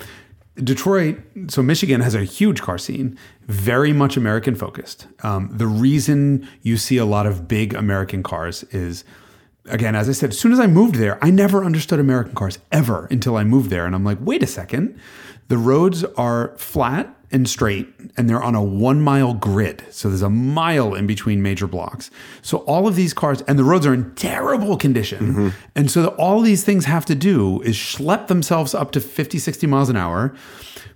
Detroit, 0.57 1.19
so 1.49 1.63
Michigan 1.63 2.01
has 2.01 2.15
a 2.15 2.23
huge 2.23 2.63
car 2.63 2.79
scene, 2.79 3.19
very 3.47 3.93
much 3.93 4.17
American 4.17 4.55
focused. 4.55 5.09
Um, 5.23 5.51
the 5.53 5.67
reason 5.67 6.49
you 6.63 6.77
see 6.77 6.97
a 6.97 7.05
lot 7.05 7.27
of 7.27 7.49
big 7.49 7.75
American 7.75 8.23
cars 8.23 8.63
is, 8.65 9.03
again, 9.67 9.97
as 9.97 10.09
I 10.09 10.13
said, 10.13 10.31
as 10.31 10.39
soon 10.39 10.53
as 10.53 10.61
I 10.61 10.69
moved 10.69 10.95
there, 10.95 11.23
I 11.23 11.31
never 11.31 11.65
understood 11.65 11.99
American 11.99 12.37
cars 12.37 12.61
ever 12.71 13.07
until 13.11 13.37
I 13.37 13.43
moved 13.43 13.69
there, 13.69 13.85
and 13.85 13.97
I'm 13.97 14.05
like, 14.05 14.19
wait 14.21 14.45
a 14.45 14.47
second, 14.47 14.97
the 15.49 15.59
roads 15.59 16.05
are 16.17 16.57
flat 16.57 17.13
and 17.35 17.51
straight, 17.51 17.89
and 18.17 18.31
they're 18.31 18.43
on 18.43 18.55
a 18.55 18.63
one 18.63 19.01
mile 19.03 19.35
grid. 19.35 19.85
So 19.91 20.09
there's 20.09 20.23
a 20.23 20.31
mile 20.31 20.95
in 20.95 21.09
between 21.09 21.43
major 21.43 21.67
blocks. 21.67 22.09
So 22.43 22.59
all 22.59 22.87
of 22.87 22.95
these 22.95 23.13
cars, 23.13 23.43
and 23.43 23.59
the 23.59 23.65
roads 23.65 23.85
are 23.87 23.93
in 23.93 24.15
terrible 24.15 24.77
condition. 24.77 25.19
Mm-hmm. 25.19 25.49
And 25.75 25.91
so 25.91 26.09
all 26.11 26.41
these 26.43 26.63
things 26.63 26.85
have 26.85 27.05
to 27.07 27.17
do 27.17 27.61
is 27.63 27.75
schlep 27.75 28.29
themselves 28.29 28.73
up 28.73 28.93
to 28.93 29.01
50, 29.01 29.41
60 29.41 29.67
miles 29.67 29.89
an 29.89 29.97
hour, 29.97 30.33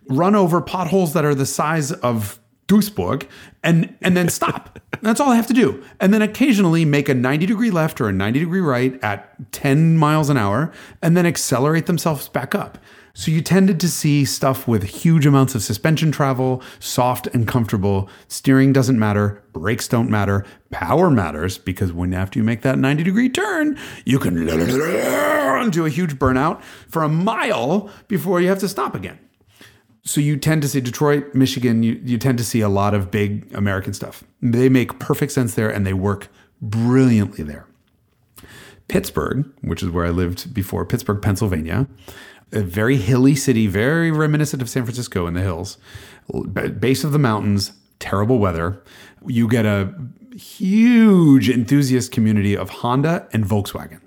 run 0.07 0.37
over 0.37 0.61
potholes 0.61 1.12
that 1.14 1.24
are 1.24 1.35
the 1.35 1.44
size 1.44 1.90
of 1.90 2.38
Duisburg, 2.68 3.27
and, 3.64 3.92
and 4.01 4.16
then 4.16 4.29
stop. 4.29 4.79
That's 5.03 5.18
all 5.18 5.31
I 5.31 5.37
have 5.37 5.48
to 5.48 5.53
do. 5.53 5.83
And 5.98 6.14
then 6.14 6.22
occasionally 6.22 6.85
make 6.85 7.09
a 7.09 7.14
90 7.14 7.46
degree 7.46 7.72
left 7.72 8.01
or 8.01 8.09
a 8.09 8.12
90 8.12 8.38
degree 8.38 8.61
right 8.61 9.03
at 9.03 9.51
10 9.51 9.96
miles 9.96 10.29
an 10.29 10.37
hour, 10.37 10.72
and 11.03 11.16
then 11.16 11.27
accelerate 11.27 11.87
themselves 11.87 12.29
back 12.29 12.55
up. 12.55 12.79
So 13.14 13.31
you 13.31 13.40
tended 13.40 13.81
to 13.81 13.88
see 13.88 14.25
stuff 14.25 14.68
with 14.68 14.83
huge 14.83 15.27
amounts 15.27 15.55
of 15.55 15.62
suspension 15.62 16.12
travel, 16.12 16.62
soft 16.79 17.27
and 17.29 17.47
comfortable. 17.49 18.09
Steering 18.29 18.73
doesn't 18.73 18.99
matter, 18.99 19.42
brakes 19.53 19.88
don't 19.88 20.11
matter, 20.11 20.44
power 20.71 21.11
matters 21.11 21.59
because 21.59 21.92
when 21.92 22.14
after 22.14 22.38
you 22.38 22.44
make 22.44 22.62
that 22.62 22.79
90 22.79 23.03
degree 23.03 23.29
turn, 23.29 23.79
you 24.05 24.18
can 24.18 24.35
do 25.71 25.85
a 25.85 25.90
huge 25.90 26.14
burnout 26.14 26.62
for 26.88 27.03
a 27.03 27.09
mile 27.09 27.90
before 28.07 28.40
you 28.40 28.49
have 28.49 28.61
to 28.61 28.68
stop 28.68 28.94
again. 28.94 29.18
So 30.05 30.21
you 30.21 30.37
tend 30.37 30.62
to 30.62 30.68
see 30.68 30.81
Detroit, 30.81 31.35
Michigan, 31.35 31.83
you, 31.83 32.01
you 32.03 32.16
tend 32.16 32.38
to 32.38 32.44
see 32.44 32.61
a 32.61 32.68
lot 32.68 32.94
of 32.94 33.11
big 33.11 33.53
American 33.55 33.92
stuff. 33.92 34.25
They 34.40 34.68
make 34.68 34.99
perfect 34.99 35.33
sense 35.33 35.55
there 35.55 35.68
and 35.68 35.87
they 35.87 35.92
work 35.92 36.29
brilliantly 36.62 37.44
there. 37.44 37.66
Pittsburgh, 38.88 39.44
which 39.61 39.83
is 39.83 39.90
where 39.90 40.07
I 40.07 40.11
lived 40.11 40.55
before, 40.55 40.87
Pittsburgh, 40.87 41.21
Pennsylvania, 41.21 41.87
a 42.53 42.61
very 42.61 42.97
hilly 42.97 43.35
city, 43.35 43.67
very 43.67 44.11
reminiscent 44.11 44.63
of 44.63 44.69
San 44.69 44.85
Francisco 44.85 45.27
in 45.27 45.35
the 45.35 45.43
hills, 45.43 45.79
base 46.79 47.05
of 47.05 47.13
the 47.13 47.19
mountains, 47.19 47.73
terrible 47.99 48.39
weather. 48.39 48.83
You 49.27 49.49
get 49.49 49.67
a 49.67 49.93
huge 50.35 51.51
enthusiast 51.51 52.13
community 52.13 52.57
of 52.57 52.71
Honda 52.71 53.29
and 53.33 53.45
Volkswagen. 53.45 54.01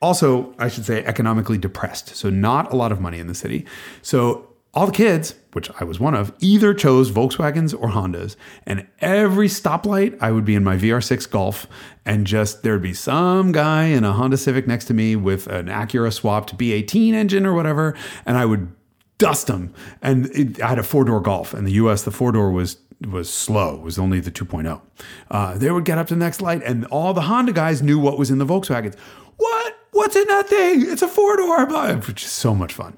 Also, 0.00 0.54
I 0.58 0.68
should 0.68 0.84
say, 0.84 1.04
economically 1.04 1.58
depressed. 1.58 2.16
So, 2.16 2.28
not 2.28 2.72
a 2.72 2.76
lot 2.76 2.90
of 2.90 3.00
money 3.00 3.18
in 3.18 3.28
the 3.28 3.34
city. 3.34 3.64
So, 4.02 4.51
all 4.74 4.86
the 4.86 4.92
kids, 4.92 5.34
which 5.52 5.70
I 5.80 5.84
was 5.84 6.00
one 6.00 6.14
of, 6.14 6.32
either 6.40 6.72
chose 6.72 7.10
Volkswagens 7.10 7.74
or 7.78 7.90
Hondas. 7.90 8.36
And 8.66 8.86
every 9.00 9.48
stoplight, 9.48 10.16
I 10.20 10.30
would 10.30 10.46
be 10.46 10.54
in 10.54 10.64
my 10.64 10.76
VR6 10.76 11.30
Golf, 11.30 11.66
and 12.06 12.26
just 12.26 12.62
there'd 12.62 12.82
be 12.82 12.94
some 12.94 13.52
guy 13.52 13.84
in 13.84 14.04
a 14.04 14.12
Honda 14.12 14.38
Civic 14.38 14.66
next 14.66 14.86
to 14.86 14.94
me 14.94 15.14
with 15.14 15.46
an 15.46 15.66
Acura 15.66 16.12
swapped 16.12 16.56
B18 16.56 17.12
engine 17.12 17.44
or 17.44 17.52
whatever, 17.52 17.94
and 18.24 18.38
I 18.38 18.46
would 18.46 18.72
dust 19.18 19.46
them. 19.46 19.74
And 20.00 20.26
it, 20.26 20.60
I 20.62 20.68
had 20.68 20.78
a 20.78 20.82
four 20.82 21.04
door 21.04 21.20
Golf. 21.20 21.52
In 21.52 21.64
the 21.64 21.72
US, 21.72 22.02
the 22.02 22.10
four 22.10 22.32
door 22.32 22.50
was 22.50 22.78
was 23.08 23.28
slow. 23.28 23.74
It 23.74 23.82
was 23.82 23.98
only 23.98 24.20
the 24.20 24.30
2.0. 24.30 24.80
Uh, 25.28 25.58
they 25.58 25.70
would 25.72 25.84
get 25.84 25.98
up 25.98 26.06
to 26.06 26.14
the 26.14 26.20
next 26.20 26.40
light, 26.40 26.62
and 26.62 26.86
all 26.86 27.12
the 27.12 27.22
Honda 27.22 27.52
guys 27.52 27.82
knew 27.82 27.98
what 27.98 28.16
was 28.16 28.30
in 28.30 28.38
the 28.38 28.46
Volkswagens. 28.46 28.96
What? 29.36 29.74
What's 29.90 30.16
in 30.16 30.26
that 30.28 30.48
thing? 30.48 30.86
It's 30.88 31.02
a 31.02 31.08
four 31.08 31.36
door, 31.36 31.66
which 32.06 32.24
is 32.24 32.30
so 32.30 32.54
much 32.54 32.72
fun. 32.72 32.96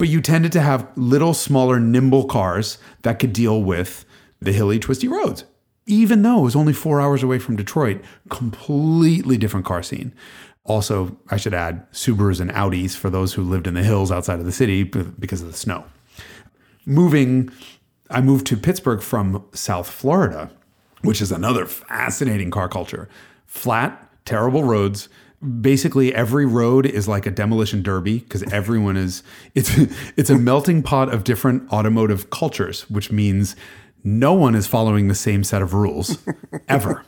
But 0.00 0.08
you 0.08 0.22
tended 0.22 0.50
to 0.52 0.62
have 0.62 0.88
little, 0.96 1.34
smaller, 1.34 1.78
nimble 1.78 2.24
cars 2.24 2.78
that 3.02 3.18
could 3.18 3.34
deal 3.34 3.62
with 3.62 4.06
the 4.40 4.50
hilly, 4.50 4.78
twisty 4.78 5.06
roads. 5.08 5.44
Even 5.84 6.22
though 6.22 6.38
it 6.38 6.44
was 6.44 6.56
only 6.56 6.72
four 6.72 7.02
hours 7.02 7.22
away 7.22 7.38
from 7.38 7.54
Detroit, 7.54 8.00
completely 8.30 9.36
different 9.36 9.66
car 9.66 9.82
scene. 9.82 10.14
Also, 10.64 11.18
I 11.30 11.36
should 11.36 11.52
add 11.52 11.86
Subarus 11.92 12.40
and 12.40 12.50
Audis 12.52 12.96
for 12.96 13.10
those 13.10 13.34
who 13.34 13.42
lived 13.42 13.66
in 13.66 13.74
the 13.74 13.82
hills 13.82 14.10
outside 14.10 14.38
of 14.38 14.46
the 14.46 14.52
city 14.52 14.84
because 14.84 15.42
of 15.42 15.48
the 15.48 15.58
snow. 15.58 15.84
Moving, 16.86 17.50
I 18.08 18.22
moved 18.22 18.46
to 18.46 18.56
Pittsburgh 18.56 19.02
from 19.02 19.44
South 19.52 19.90
Florida, 19.90 20.50
which 21.02 21.20
is 21.20 21.30
another 21.30 21.66
fascinating 21.66 22.50
car 22.50 22.70
culture. 22.70 23.06
Flat, 23.44 24.10
terrible 24.24 24.64
roads, 24.64 25.10
basically 25.60 26.14
every 26.14 26.44
road 26.44 26.84
is 26.84 27.08
like 27.08 27.24
a 27.24 27.30
demolition 27.30 27.82
derby 27.82 28.18
because 28.18 28.42
everyone 28.52 28.96
is 28.96 29.22
it's 29.54 29.70
it's 30.16 30.28
a 30.28 30.36
melting 30.36 30.82
pot 30.82 31.12
of 31.12 31.24
different 31.24 31.70
automotive 31.72 32.28
cultures 32.28 32.88
which 32.90 33.10
means 33.10 33.56
no 34.04 34.32
one 34.32 34.54
is 34.54 34.66
following 34.66 35.08
the 35.08 35.14
same 35.14 35.44
set 35.44 35.62
of 35.62 35.74
rules 35.74 36.18
ever. 36.68 37.04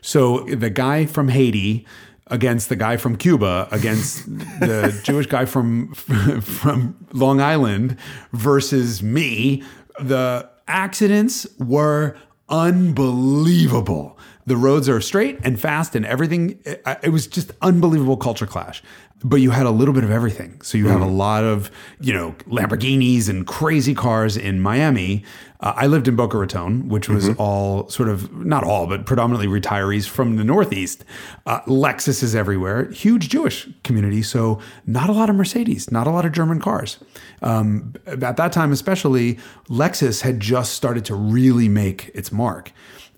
So 0.00 0.40
the 0.44 0.70
guy 0.70 1.06
from 1.06 1.28
Haiti 1.28 1.86
against 2.28 2.68
the 2.68 2.76
guy 2.76 2.96
from 2.96 3.16
Cuba 3.16 3.68
against 3.70 4.26
the 4.26 4.98
Jewish 5.04 5.26
guy 5.26 5.44
from 5.44 5.94
from 6.42 7.06
Long 7.12 7.40
Island 7.40 7.96
versus 8.32 9.02
me 9.02 9.62
the 10.00 10.48
accidents 10.68 11.46
were 11.58 12.16
unbelievable 12.48 14.15
the 14.46 14.56
roads 14.56 14.88
are 14.88 15.00
straight 15.00 15.38
and 15.42 15.60
fast 15.60 15.96
and 15.96 16.06
everything. 16.06 16.58
It 17.02 17.10
was 17.10 17.26
just 17.26 17.50
unbelievable 17.62 18.16
culture 18.16 18.46
clash. 18.46 18.82
But 19.24 19.36
you 19.36 19.50
had 19.50 19.64
a 19.64 19.70
little 19.70 19.94
bit 19.94 20.04
of 20.04 20.10
everything. 20.10 20.60
So 20.60 20.76
you 20.76 20.88
have 20.88 21.00
a 21.00 21.06
lot 21.06 21.42
of, 21.42 21.70
you 22.00 22.12
know, 22.12 22.32
Lamborghinis 22.48 23.30
and 23.30 23.46
crazy 23.46 23.94
cars 23.94 24.36
in 24.36 24.60
Miami. 24.60 25.24
Uh, 25.60 25.72
I 25.74 25.86
lived 25.86 26.06
in 26.06 26.16
Boca 26.16 26.36
Raton, 26.36 26.90
which 26.90 27.08
was 27.08 27.30
all 27.38 27.88
sort 27.88 28.10
of, 28.10 28.30
not 28.44 28.62
all, 28.62 28.86
but 28.86 29.06
predominantly 29.06 29.46
retirees 29.48 30.06
from 30.06 30.36
the 30.36 30.44
Northeast. 30.44 31.02
Uh, 31.46 31.62
Lexus 31.62 32.22
is 32.22 32.34
everywhere. 32.34 32.90
Huge 32.90 33.30
Jewish 33.30 33.66
community. 33.84 34.22
So 34.22 34.60
not 34.86 35.08
a 35.08 35.12
lot 35.12 35.30
of 35.30 35.36
Mercedes, 35.36 35.90
not 35.90 36.06
a 36.06 36.10
lot 36.10 36.26
of 36.26 36.32
German 36.32 36.60
cars. 36.60 36.98
Um, 37.40 37.94
at 38.04 38.36
that 38.36 38.52
time, 38.52 38.70
especially, 38.70 39.38
Lexus 39.70 40.20
had 40.20 40.40
just 40.40 40.74
started 40.74 41.06
to 41.06 41.14
really 41.14 41.70
make 41.70 42.10
its 42.14 42.30
mark. 42.30 42.70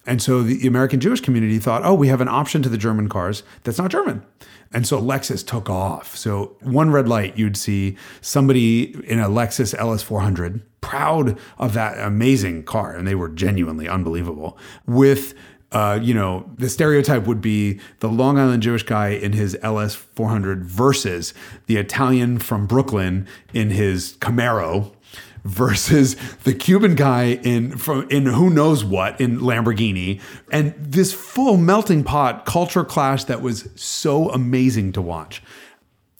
And 0.08 0.22
so 0.22 0.42
the 0.42 0.66
American 0.66 1.00
Jewish 1.00 1.20
community 1.20 1.58
thought, 1.58 1.84
oh, 1.84 1.92
we 1.92 2.08
have 2.08 2.22
an 2.22 2.28
option 2.28 2.62
to 2.62 2.70
the 2.70 2.78
German 2.78 3.10
cars 3.10 3.42
that's 3.64 3.76
not 3.76 3.90
German. 3.90 4.24
And 4.72 4.86
so 4.86 4.98
Lexus 5.00 5.46
took 5.46 5.68
off. 5.68 6.16
So 6.16 6.56
one 6.62 6.90
red 6.90 7.06
light, 7.06 7.36
you'd 7.36 7.58
see 7.58 7.96
somebody 8.22 8.94
in 9.06 9.18
a 9.20 9.28
Lexus 9.28 9.74
LS400, 9.74 10.62
proud 10.80 11.38
of 11.58 11.74
that 11.74 11.98
amazing 11.98 12.64
car, 12.64 12.96
and 12.96 13.06
they 13.06 13.14
were 13.14 13.28
genuinely 13.28 13.86
unbelievable. 13.86 14.56
With 14.86 15.34
uh, 15.70 15.98
you 16.02 16.14
know, 16.14 16.50
the 16.56 16.70
stereotype 16.70 17.26
would 17.26 17.42
be 17.42 17.78
the 18.00 18.08
Long 18.08 18.38
Island 18.38 18.62
Jewish 18.62 18.84
guy 18.84 19.08
in 19.08 19.34
his 19.34 19.54
LS 19.60 19.94
400 19.94 20.64
versus 20.64 21.34
the 21.66 21.76
Italian 21.76 22.38
from 22.38 22.66
Brooklyn 22.66 23.28
in 23.52 23.68
his 23.68 24.14
Camaro 24.14 24.94
versus 25.48 26.14
the 26.44 26.52
Cuban 26.52 26.94
guy 26.94 27.40
in 27.42 27.76
from 27.76 28.08
in 28.10 28.26
who 28.26 28.50
knows 28.50 28.84
what 28.84 29.20
in 29.20 29.40
Lamborghini 29.40 30.20
and 30.52 30.74
this 30.78 31.12
full 31.12 31.56
melting 31.56 32.04
pot 32.04 32.44
culture 32.44 32.84
clash 32.84 33.24
that 33.24 33.40
was 33.40 33.68
so 33.74 34.30
amazing 34.30 34.92
to 34.92 35.02
watch. 35.02 35.42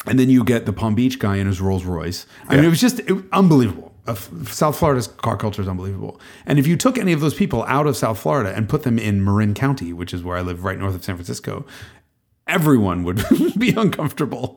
And 0.07 0.19
then 0.19 0.31
you 0.31 0.45
get 0.45 0.65
the 0.65 0.73
Palm 0.73 0.95
Beach 0.95 1.19
guy 1.19 1.37
in 1.37 1.47
his 1.47 1.61
Rolls 1.61 1.85
Royce. 1.85 2.25
I 2.49 2.57
mean, 2.57 2.65
it 2.65 2.69
was 2.69 2.81
just 2.81 3.01
it, 3.01 3.25
unbelievable. 3.33 3.93
Uh, 4.07 4.15
South 4.47 4.79
Florida's 4.79 5.09
car 5.09 5.37
culture 5.37 5.61
is 5.61 5.69
unbelievable. 5.69 6.19
And 6.47 6.59
if 6.59 6.67
you 6.67 6.79
took 6.79 6.97
any 6.97 7.13
of 7.13 7.21
those 7.21 7.35
people 7.35 7.65
out 7.65 7.87
of 7.87 7.95
South 7.95 8.19
Florida 8.19 8.55
and 8.55 8.67
put 8.67 8.85
them 8.85 8.99
in 8.99 9.23
Marin 9.23 9.53
County, 9.53 9.93
which 9.93 10.15
is 10.15 10.23
where 10.23 10.39
I 10.39 10.41
live 10.41 10.65
right 10.65 10.79
north 10.79 10.95
of 10.95 11.05
San 11.05 11.17
Francisco, 11.17 11.67
everyone 12.49 13.05
would 13.05 13.23
be 13.59 13.71
uncomfortable. 13.71 14.57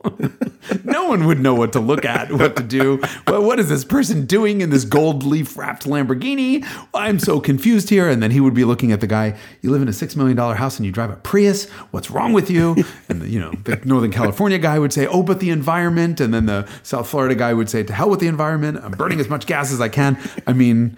no 0.84 1.08
one 1.08 1.26
would 1.26 1.38
know 1.38 1.54
what 1.54 1.72
to 1.74 1.80
look 1.80 2.04
at, 2.04 2.32
what 2.32 2.56
to 2.56 2.62
do. 2.62 2.96
What 3.26 3.60
is 3.60 3.68
this 3.68 3.84
person 3.84 4.26
doing 4.26 4.62
in 4.62 4.70
this 4.70 4.84
gold 4.84 5.22
leaf 5.22 5.56
wrapped 5.56 5.84
Lamborghini? 5.84 6.66
I'm 6.94 7.18
so 7.18 7.38
confused 7.40 7.90
here. 7.90 8.08
And 8.08 8.22
then 8.22 8.30
he 8.30 8.40
would 8.40 8.54
be 8.54 8.64
looking 8.64 8.90
at 8.92 9.00
the 9.00 9.06
guy, 9.06 9.38
you 9.60 9.70
live 9.70 9.82
in 9.82 9.88
a 9.88 9.92
$6 9.92 10.16
million 10.16 10.36
house 10.36 10.78
and 10.78 10.86
you 10.86 10.92
drive 10.92 11.10
a 11.10 11.16
Prius. 11.16 11.68
What's 11.90 12.10
wrong 12.10 12.32
with 12.32 12.50
you? 12.50 12.76
And, 13.08 13.20
the, 13.20 13.28
you 13.28 13.38
know, 13.38 13.52
the 13.64 13.76
Northern 13.84 14.10
California 14.10 14.58
guy 14.58 14.78
would 14.78 14.92
say, 14.92 15.06
oh, 15.06 15.22
but 15.22 15.40
the 15.40 15.50
environment. 15.50 16.20
And 16.20 16.32
then 16.32 16.46
the 16.46 16.68
South 16.82 17.08
Florida 17.08 17.34
guy 17.34 17.52
would 17.52 17.68
say, 17.68 17.82
to 17.82 17.92
hell 17.92 18.08
with 18.08 18.20
the 18.20 18.28
environment. 18.28 18.78
I'm 18.82 18.92
burning 18.92 19.20
as 19.20 19.28
much 19.28 19.46
gas 19.46 19.72
as 19.72 19.80
I 19.80 19.88
can. 19.88 20.18
I 20.46 20.54
mean, 20.54 20.96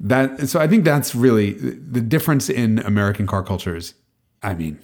that, 0.00 0.48
so 0.48 0.60
I 0.60 0.68
think 0.68 0.84
that's 0.84 1.14
really 1.14 1.52
the 1.52 2.00
difference 2.00 2.50
in 2.50 2.80
American 2.80 3.26
car 3.26 3.42
cultures. 3.42 3.94
I 4.42 4.54
mean, 4.54 4.78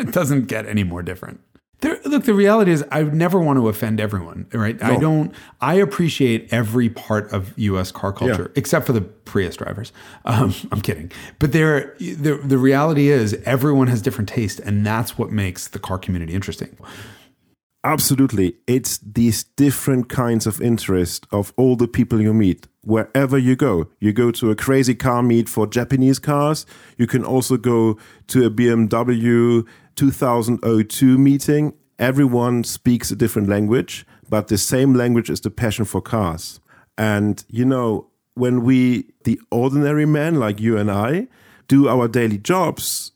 it 0.00 0.12
doesn't 0.12 0.46
get 0.46 0.66
any 0.66 0.84
more 0.84 1.02
different. 1.02 1.40
There, 1.80 1.98
look, 2.04 2.24
the 2.24 2.34
reality 2.34 2.72
is, 2.72 2.84
I 2.92 3.04
never 3.04 3.40
want 3.40 3.58
to 3.58 3.68
offend 3.68 4.00
everyone, 4.00 4.46
right? 4.52 4.82
I 4.82 4.96
don't. 4.96 5.34
I 5.62 5.76
appreciate 5.76 6.52
every 6.52 6.90
part 6.90 7.32
of 7.32 7.58
U.S. 7.58 7.90
car 7.90 8.12
culture, 8.12 8.52
except 8.54 8.84
for 8.86 8.92
the 8.92 9.00
Prius 9.00 9.56
drivers. 9.56 9.90
Um, 10.26 10.54
I'm 10.72 10.82
kidding, 10.82 11.10
but 11.38 11.52
there, 11.52 11.96
the 11.98 12.38
the 12.44 12.58
reality 12.58 13.08
is, 13.08 13.32
everyone 13.46 13.86
has 13.86 14.02
different 14.02 14.28
taste, 14.28 14.60
and 14.60 14.84
that's 14.84 15.16
what 15.16 15.30
makes 15.30 15.68
the 15.68 15.78
car 15.78 15.96
community 15.98 16.34
interesting. 16.34 16.76
Absolutely. 17.82 18.56
It's 18.66 18.98
these 18.98 19.44
different 19.44 20.10
kinds 20.10 20.46
of 20.46 20.60
interest 20.60 21.26
of 21.32 21.54
all 21.56 21.76
the 21.76 21.88
people 21.88 22.20
you 22.20 22.34
meet 22.34 22.68
wherever 22.82 23.38
you 23.38 23.56
go. 23.56 23.88
You 24.00 24.12
go 24.12 24.30
to 24.32 24.50
a 24.50 24.54
crazy 24.54 24.94
car 24.94 25.22
meet 25.22 25.48
for 25.48 25.66
Japanese 25.66 26.18
cars. 26.18 26.66
You 26.98 27.06
can 27.06 27.24
also 27.24 27.56
go 27.56 27.98
to 28.28 28.44
a 28.44 28.50
BMW 28.50 29.66
2002 29.96 31.18
meeting. 31.18 31.74
Everyone 31.98 32.64
speaks 32.64 33.10
a 33.10 33.16
different 33.16 33.48
language, 33.48 34.06
but 34.28 34.48
the 34.48 34.58
same 34.58 34.94
language 34.94 35.30
is 35.30 35.40
the 35.40 35.50
passion 35.50 35.84
for 35.84 36.00
cars. 36.00 36.60
And, 36.96 37.44
you 37.48 37.64
know, 37.64 38.08
when 38.34 38.62
we, 38.62 39.10
the 39.24 39.40
ordinary 39.50 40.06
man 40.06 40.36
like 40.36 40.60
you 40.60 40.76
and 40.76 40.90
I, 40.90 41.28
do 41.68 41.88
our 41.88 42.08
daily 42.08 42.38
jobs, 42.38 43.12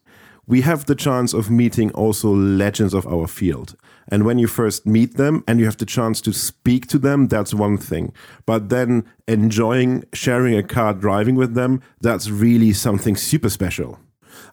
we 0.47 0.61
have 0.61 0.85
the 0.87 0.95
chance 0.95 1.33
of 1.33 1.51
meeting 1.51 1.91
also 1.93 2.35
legends 2.35 2.95
of 2.95 3.07
our 3.07 3.27
field. 3.27 3.77
And 4.09 4.25
when 4.25 4.39
you 4.39 4.47
first 4.47 4.87
meet 4.87 5.17
them 5.17 5.43
and 5.49 5.59
you 5.59 5.65
have 5.65 5.79
the 5.79 5.87
chance 5.87 6.21
to 6.23 6.33
speak 6.33 6.87
to 6.89 6.99
them, 6.99 7.29
that's 7.29 7.55
one 7.55 7.79
thing. 7.79 8.13
But 8.45 8.69
then 8.69 9.05
enjoying 9.27 10.05
sharing 10.13 10.57
a 10.57 10.63
car 10.63 10.93
driving 10.93 11.37
with 11.37 11.55
them, 11.55 11.81
that's 12.01 12.29
really 12.29 12.73
something 12.73 13.17
super 13.17 13.49
special. 13.49 13.99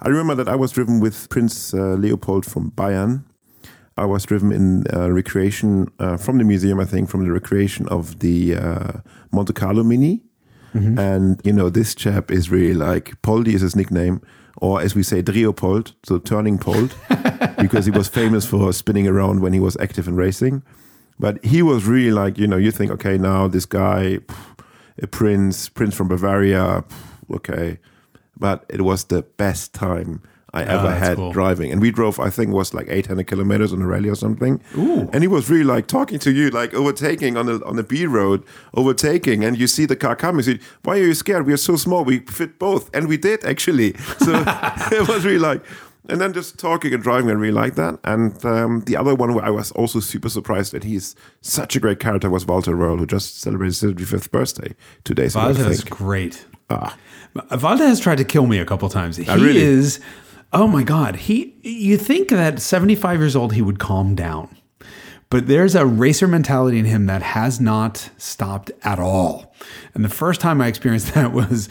I 0.01 0.09
remember 0.09 0.35
that 0.35 0.49
I 0.49 0.55
was 0.55 0.71
driven 0.71 0.99
with 0.99 1.29
Prince 1.29 1.73
uh, 1.73 1.95
Leopold 1.95 2.45
from 2.45 2.71
Bayern. 2.71 3.23
I 3.97 4.05
was 4.05 4.25
driven 4.25 4.51
in 4.51 4.85
uh, 4.93 5.11
recreation 5.11 5.91
uh, 5.99 6.17
from 6.17 6.37
the 6.37 6.43
museum, 6.43 6.79
I 6.79 6.85
think, 6.85 7.09
from 7.09 7.23
the 7.25 7.31
recreation 7.31 7.87
of 7.89 8.19
the 8.19 8.55
uh, 8.55 8.91
Monte 9.31 9.53
Carlo 9.53 9.83
Mini. 9.83 10.21
Mm-hmm. 10.73 10.97
And, 10.97 11.41
you 11.43 11.51
know, 11.51 11.69
this 11.69 11.93
chap 11.93 12.31
is 12.31 12.49
really 12.49 12.73
like, 12.73 13.21
Poldi 13.21 13.53
is 13.53 13.61
his 13.61 13.75
nickname 13.75 14.21
or 14.57 14.81
as 14.81 14.95
we 14.95 15.03
say, 15.03 15.21
Driopold, 15.21 15.93
so 16.03 16.19
turning 16.19 16.57
Pold, 16.57 16.95
because 17.57 17.85
he 17.85 17.91
was 17.91 18.07
famous 18.07 18.45
for 18.45 18.71
spinning 18.73 19.07
around 19.07 19.41
when 19.41 19.53
he 19.53 19.59
was 19.59 19.77
active 19.79 20.07
in 20.07 20.15
racing. 20.15 20.61
But 21.19 21.43
he 21.43 21.61
was 21.61 21.85
really 21.85 22.11
like, 22.11 22.37
you 22.37 22.47
know, 22.47 22.57
you 22.57 22.71
think, 22.71 22.91
okay, 22.91 23.17
now 23.17 23.47
this 23.47 23.65
guy, 23.65 24.19
a 25.01 25.07
prince, 25.07 25.69
prince 25.69 25.95
from 25.95 26.07
Bavaria, 26.07 26.83
okay. 27.31 27.79
But 28.41 28.65
it 28.67 28.81
was 28.81 29.05
the 29.05 29.21
best 29.21 29.73
time 29.73 30.21
I 30.53 30.63
ever 30.63 30.87
that's 30.89 30.99
had 30.99 31.17
cool. 31.17 31.31
driving. 31.31 31.71
And 31.71 31.79
we 31.79 31.91
drove, 31.91 32.19
I 32.19 32.29
think, 32.29 32.49
it 32.49 32.53
was 32.53 32.73
like 32.73 32.87
800 32.89 33.25
kilometers 33.27 33.71
on 33.71 33.81
a 33.81 33.87
rally 33.87 34.09
or 34.09 34.15
something. 34.15 34.61
Ooh. 34.77 35.09
And 35.13 35.23
he 35.23 35.27
was 35.27 35.49
really 35.49 35.63
like 35.63 35.87
talking 35.87 36.19
to 36.19 36.31
you, 36.31 36.49
like 36.49 36.73
overtaking 36.73 37.37
on 37.37 37.45
the 37.45 37.63
on 37.65 37.77
the 37.77 37.83
B 37.83 38.05
road, 38.05 38.43
overtaking, 38.73 39.45
and 39.45 39.57
you 39.57 39.67
see 39.67 39.85
the 39.85 39.95
car 39.95 40.15
coming. 40.15 40.43
You 40.45 40.57
say, 40.57 40.59
Why 40.83 40.97
are 40.99 41.03
you 41.03 41.13
scared? 41.13 41.45
We 41.45 41.53
are 41.53 41.57
so 41.57 41.77
small. 41.77 42.03
We 42.03 42.19
fit 42.19 42.59
both, 42.59 42.89
and 42.93 43.07
we 43.07 43.17
did 43.17 43.45
actually. 43.45 43.93
So 44.19 44.43
it 44.91 45.07
was 45.07 45.23
really 45.23 45.39
like, 45.39 45.63
And 46.09 46.19
then 46.19 46.33
just 46.33 46.59
talking 46.59 46.93
and 46.93 47.01
driving, 47.01 47.29
I 47.29 47.33
really 47.33 47.53
like 47.53 47.75
that. 47.75 47.99
And 48.03 48.43
um, 48.43 48.81
the 48.81 48.97
other 48.97 49.15
one 49.15 49.33
where 49.33 49.45
I 49.45 49.51
was 49.51 49.71
also 49.71 50.01
super 50.01 50.29
surprised 50.29 50.73
that 50.73 50.83
he's 50.83 51.15
such 51.41 51.75
a 51.77 51.79
great 51.79 51.99
character 51.99 52.29
was 52.29 52.45
Walter 52.45 52.75
Röhrl, 52.75 52.99
who 52.99 53.05
just 53.05 53.39
celebrated 53.39 53.79
his 53.79 54.11
75th 54.11 54.31
birthday 54.31 54.75
two 55.05 55.13
days 55.13 55.35
ago. 55.35 55.45
Walter 55.45 55.69
is 55.69 55.83
great. 55.85 56.45
Ah. 56.71 56.97
Has 57.49 57.99
tried 57.99 58.17
to 58.17 58.25
kill 58.25 58.45
me 58.45 58.57
a 58.57 58.65
couple 58.65 58.89
times. 58.89 59.17
He 59.17 59.23
really? 59.25 59.61
is. 59.61 59.99
Oh 60.51 60.67
my 60.67 60.83
god. 60.83 61.15
He. 61.15 61.55
You 61.61 61.97
think 61.97 62.29
that 62.29 62.59
seventy 62.59 62.95
five 62.95 63.19
years 63.19 63.35
old 63.35 63.53
he 63.53 63.61
would 63.61 63.79
calm 63.79 64.15
down, 64.15 64.57
but 65.29 65.47
there's 65.47 65.75
a 65.75 65.85
racer 65.85 66.27
mentality 66.27 66.77
in 66.77 66.85
him 66.85 67.05
that 67.05 67.21
has 67.21 67.61
not 67.61 68.09
stopped 68.17 68.71
at 68.83 68.99
all. 68.99 69.53
And 69.93 70.03
the 70.03 70.09
first 70.09 70.41
time 70.41 70.61
I 70.61 70.67
experienced 70.67 71.13
that 71.13 71.31
was 71.31 71.69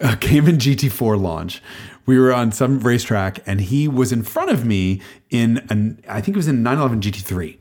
a 0.00 0.16
Cayman 0.16 0.58
GT4 0.58 1.20
launch. 1.20 1.62
We 2.06 2.20
were 2.20 2.32
on 2.32 2.52
some 2.52 2.78
racetrack, 2.78 3.40
and 3.46 3.60
he 3.60 3.88
was 3.88 4.12
in 4.12 4.22
front 4.22 4.50
of 4.50 4.64
me 4.64 5.00
in 5.28 5.66
an 5.70 6.00
I 6.08 6.20
think 6.20 6.36
it 6.36 6.38
was 6.38 6.48
in 6.48 6.62
911 6.62 7.00
GT3. 7.00 7.58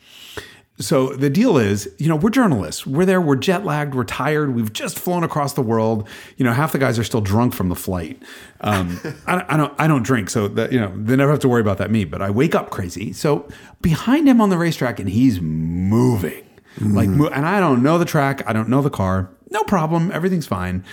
So 0.78 1.14
the 1.14 1.30
deal 1.30 1.58
is, 1.58 1.90
you 1.98 2.10
know, 2.10 2.18
we're 2.18 2.30
journalists. 2.30 2.86
We're 2.86 3.06
there. 3.06 3.22
We're 3.22 3.38
jet 3.38 3.64
lagged. 3.64 3.96
We're 3.96 4.04
tired. 4.04 4.54
We've 4.54 4.74
just 4.74 5.00
flown 5.00 5.24
across 5.24 5.54
the 5.54 5.62
world. 5.62 6.08
You 6.36 6.44
know, 6.44 6.52
half 6.52 6.74
the 6.74 6.80
guys 6.80 7.00
are 7.00 7.04
still 7.04 7.22
drunk 7.22 7.54
from 7.54 7.70
the 7.70 7.76
flight. 7.76 8.22
Um, 8.60 9.00
I, 9.28 9.46
I, 9.48 9.58
don't. 9.58 9.74
I 9.80 9.88
don't 9.88 10.04
drink, 10.04 10.30
so 10.30 10.50
that 10.50 10.74
you 10.74 10.80
know 10.80 10.92
they 10.96 11.16
never 11.16 11.32
have 11.32 11.40
to 11.42 11.50
worry 11.50 11.62
about 11.62 11.78
that. 11.78 11.92
Me, 11.92 12.04
but 12.04 12.22
I 12.22 12.30
wake 12.30 12.56
up 12.56 12.72
crazy. 12.72 13.14
So 13.14 13.48
behind 13.82 14.28
him 14.28 14.42
on 14.42 14.50
the 14.50 14.58
racetrack, 14.58 15.00
and 15.00 15.10
he's 15.10 15.40
moving 15.40 16.46
like, 16.82 17.08
and 17.08 17.46
I 17.46 17.60
don't 17.60 17.82
know 17.84 17.98
the 17.98 18.06
track. 18.06 18.44
I 18.48 18.54
don't 18.54 18.70
know 18.70 18.82
the 18.82 18.90
car. 18.90 19.30
No 19.50 19.64
problem. 19.64 20.12
Everything's 20.12 20.48
fine. 20.48 20.84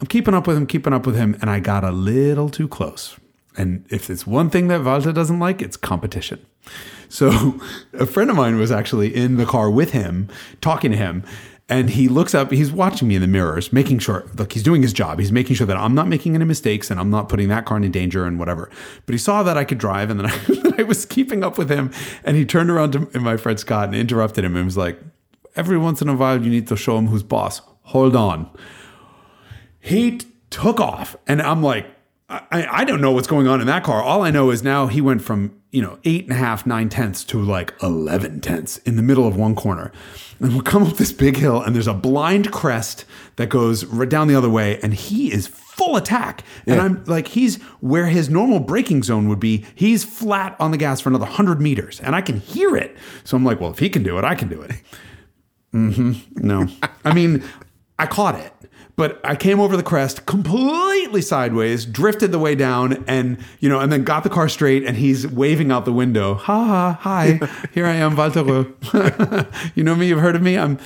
I'm 0.00 0.06
keeping 0.06 0.34
up 0.34 0.46
with 0.46 0.56
him. 0.56 0.66
Keeping 0.66 0.92
up 0.92 1.06
with 1.06 1.16
him, 1.16 1.36
and 1.40 1.48
I 1.48 1.60
got 1.60 1.84
a 1.84 1.90
little 1.90 2.50
too 2.50 2.68
close. 2.68 3.16
And 3.56 3.86
if 3.88 4.10
it's 4.10 4.26
one 4.26 4.50
thing 4.50 4.68
that 4.68 4.82
Walter 4.84 5.12
doesn't 5.12 5.38
like, 5.38 5.62
it's 5.62 5.76
competition. 5.76 6.44
So 7.14 7.60
a 7.92 8.06
friend 8.06 8.30
of 8.30 8.36
mine 8.36 8.58
was 8.58 8.72
actually 8.72 9.14
in 9.14 9.36
the 9.36 9.46
car 9.46 9.70
with 9.70 9.92
him, 9.92 10.28
talking 10.60 10.90
to 10.90 10.96
him. 10.96 11.22
And 11.66 11.88
he 11.88 12.08
looks 12.08 12.34
up, 12.34 12.50
he's 12.50 12.70
watching 12.70 13.08
me 13.08 13.14
in 13.14 13.22
the 13.22 13.26
mirrors, 13.26 13.72
making 13.72 14.00
sure, 14.00 14.26
look, 14.34 14.52
he's 14.52 14.62
doing 14.62 14.82
his 14.82 14.92
job. 14.92 15.18
He's 15.18 15.32
making 15.32 15.56
sure 15.56 15.66
that 15.66 15.78
I'm 15.78 15.94
not 15.94 16.08
making 16.08 16.34
any 16.34 16.44
mistakes 16.44 16.90
and 16.90 17.00
I'm 17.00 17.08
not 17.08 17.30
putting 17.30 17.48
that 17.48 17.64
car 17.64 17.78
in 17.78 17.90
danger 17.90 18.26
and 18.26 18.38
whatever. 18.38 18.68
But 19.06 19.14
he 19.14 19.18
saw 19.18 19.42
that 19.44 19.56
I 19.56 19.64
could 19.64 19.78
drive 19.78 20.10
and 20.10 20.20
then 20.20 20.26
I, 20.26 20.74
I 20.78 20.82
was 20.82 21.06
keeping 21.06 21.42
up 21.42 21.56
with 21.56 21.70
him. 21.70 21.90
And 22.22 22.36
he 22.36 22.44
turned 22.44 22.68
around 22.68 22.92
to 22.92 23.18
my 23.18 23.38
friend 23.38 23.58
Scott 23.58 23.88
and 23.88 23.96
interrupted 23.96 24.44
him 24.44 24.56
and 24.56 24.66
was 24.66 24.76
like, 24.76 25.00
every 25.56 25.78
once 25.78 26.02
in 26.02 26.10
a 26.10 26.14
while, 26.14 26.42
you 26.42 26.50
need 26.50 26.66
to 26.68 26.76
show 26.76 26.98
him 26.98 27.06
who's 27.06 27.22
boss. 27.22 27.62
Hold 27.84 28.14
on 28.14 28.50
he 29.84 30.16
t- 30.16 30.26
took 30.48 30.80
off 30.80 31.14
and 31.26 31.42
i'm 31.42 31.62
like 31.62 31.86
I, 32.28 32.66
I 32.70 32.84
don't 32.84 33.02
know 33.02 33.12
what's 33.12 33.26
going 33.26 33.46
on 33.46 33.60
in 33.60 33.66
that 33.66 33.84
car. 33.84 34.02
All 34.02 34.22
i 34.22 34.30
know 34.30 34.50
is 34.50 34.62
now 34.62 34.86
he 34.86 35.00
went 35.00 35.22
from 35.22 35.60
you 35.70 35.82
know 35.82 35.98
eight 36.04 36.24
and 36.24 36.32
a 36.32 36.36
half 36.36 36.64
nine 36.64 36.88
tenths 36.88 37.22
to 37.24 37.40
like 37.40 37.74
11 37.82 38.40
tenths 38.40 38.78
in 38.78 38.96
the 38.96 39.02
middle 39.02 39.26
of 39.26 39.36
one 39.36 39.54
corner. 39.54 39.92
And 40.40 40.52
we'll 40.52 40.62
come 40.62 40.82
up 40.84 40.96
this 40.96 41.12
big 41.12 41.36
hill 41.36 41.60
and 41.60 41.74
there's 41.74 41.86
a 41.86 41.94
blind 41.94 42.50
crest 42.50 43.04
that 43.36 43.48
goes 43.50 43.84
right 43.84 44.08
down 44.08 44.28
the 44.28 44.34
other 44.34 44.48
way 44.48 44.80
and 44.80 44.94
he 44.94 45.32
is 45.32 45.46
full 45.46 45.96
attack. 45.96 46.44
And 46.66 46.80
i'm 46.80 47.04
like 47.04 47.28
he's 47.28 47.62
where 47.80 48.06
his 48.06 48.30
normal 48.30 48.60
braking 48.60 49.02
zone 49.02 49.28
would 49.28 49.40
be. 49.40 49.66
He's 49.74 50.02
flat 50.02 50.56
on 50.58 50.70
the 50.70 50.78
gas 50.78 51.02
for 51.02 51.10
another 51.10 51.26
100 51.26 51.60
meters 51.60 52.00
and 52.00 52.16
i 52.16 52.22
can 52.22 52.40
hear 52.40 52.74
it. 52.74 52.96
So 53.24 53.36
i'm 53.36 53.44
like 53.44 53.60
well 53.60 53.70
if 53.70 53.80
he 53.80 53.90
can 53.90 54.02
do 54.02 54.18
it 54.18 54.24
i 54.24 54.34
can 54.34 54.48
do 54.48 54.62
it. 54.62 54.72
Mm-hmm. 55.74 56.46
no. 56.46 56.68
I 57.04 57.12
mean, 57.12 57.42
I 57.98 58.06
caught 58.06 58.36
it, 58.36 58.52
but 58.96 59.20
I 59.24 59.34
came 59.36 59.58
over 59.60 59.76
the 59.76 59.82
crest 59.82 60.24
completely 60.26 61.20
sideways, 61.22 61.84
drifted 61.86 62.30
the 62.32 62.38
way 62.38 62.54
down, 62.54 63.04
and 63.06 63.38
you 63.60 63.68
know, 63.68 63.80
and 63.80 63.90
then 63.92 64.04
got 64.04 64.22
the 64.24 64.30
car 64.30 64.48
straight. 64.48 64.84
And 64.84 64.96
he's 64.96 65.26
waving 65.26 65.72
out 65.72 65.84
the 65.84 65.92
window. 65.92 66.34
Ha 66.34 66.64
ha! 66.64 66.98
Hi, 67.00 67.40
here 67.72 67.86
I 67.86 67.94
am, 67.94 68.16
Walter. 68.16 68.66
You 69.74 69.82
know 69.84 69.94
me. 69.96 70.08
You've 70.08 70.20
heard 70.20 70.36
of 70.36 70.42
me. 70.42 70.56
I'm. 70.58 70.78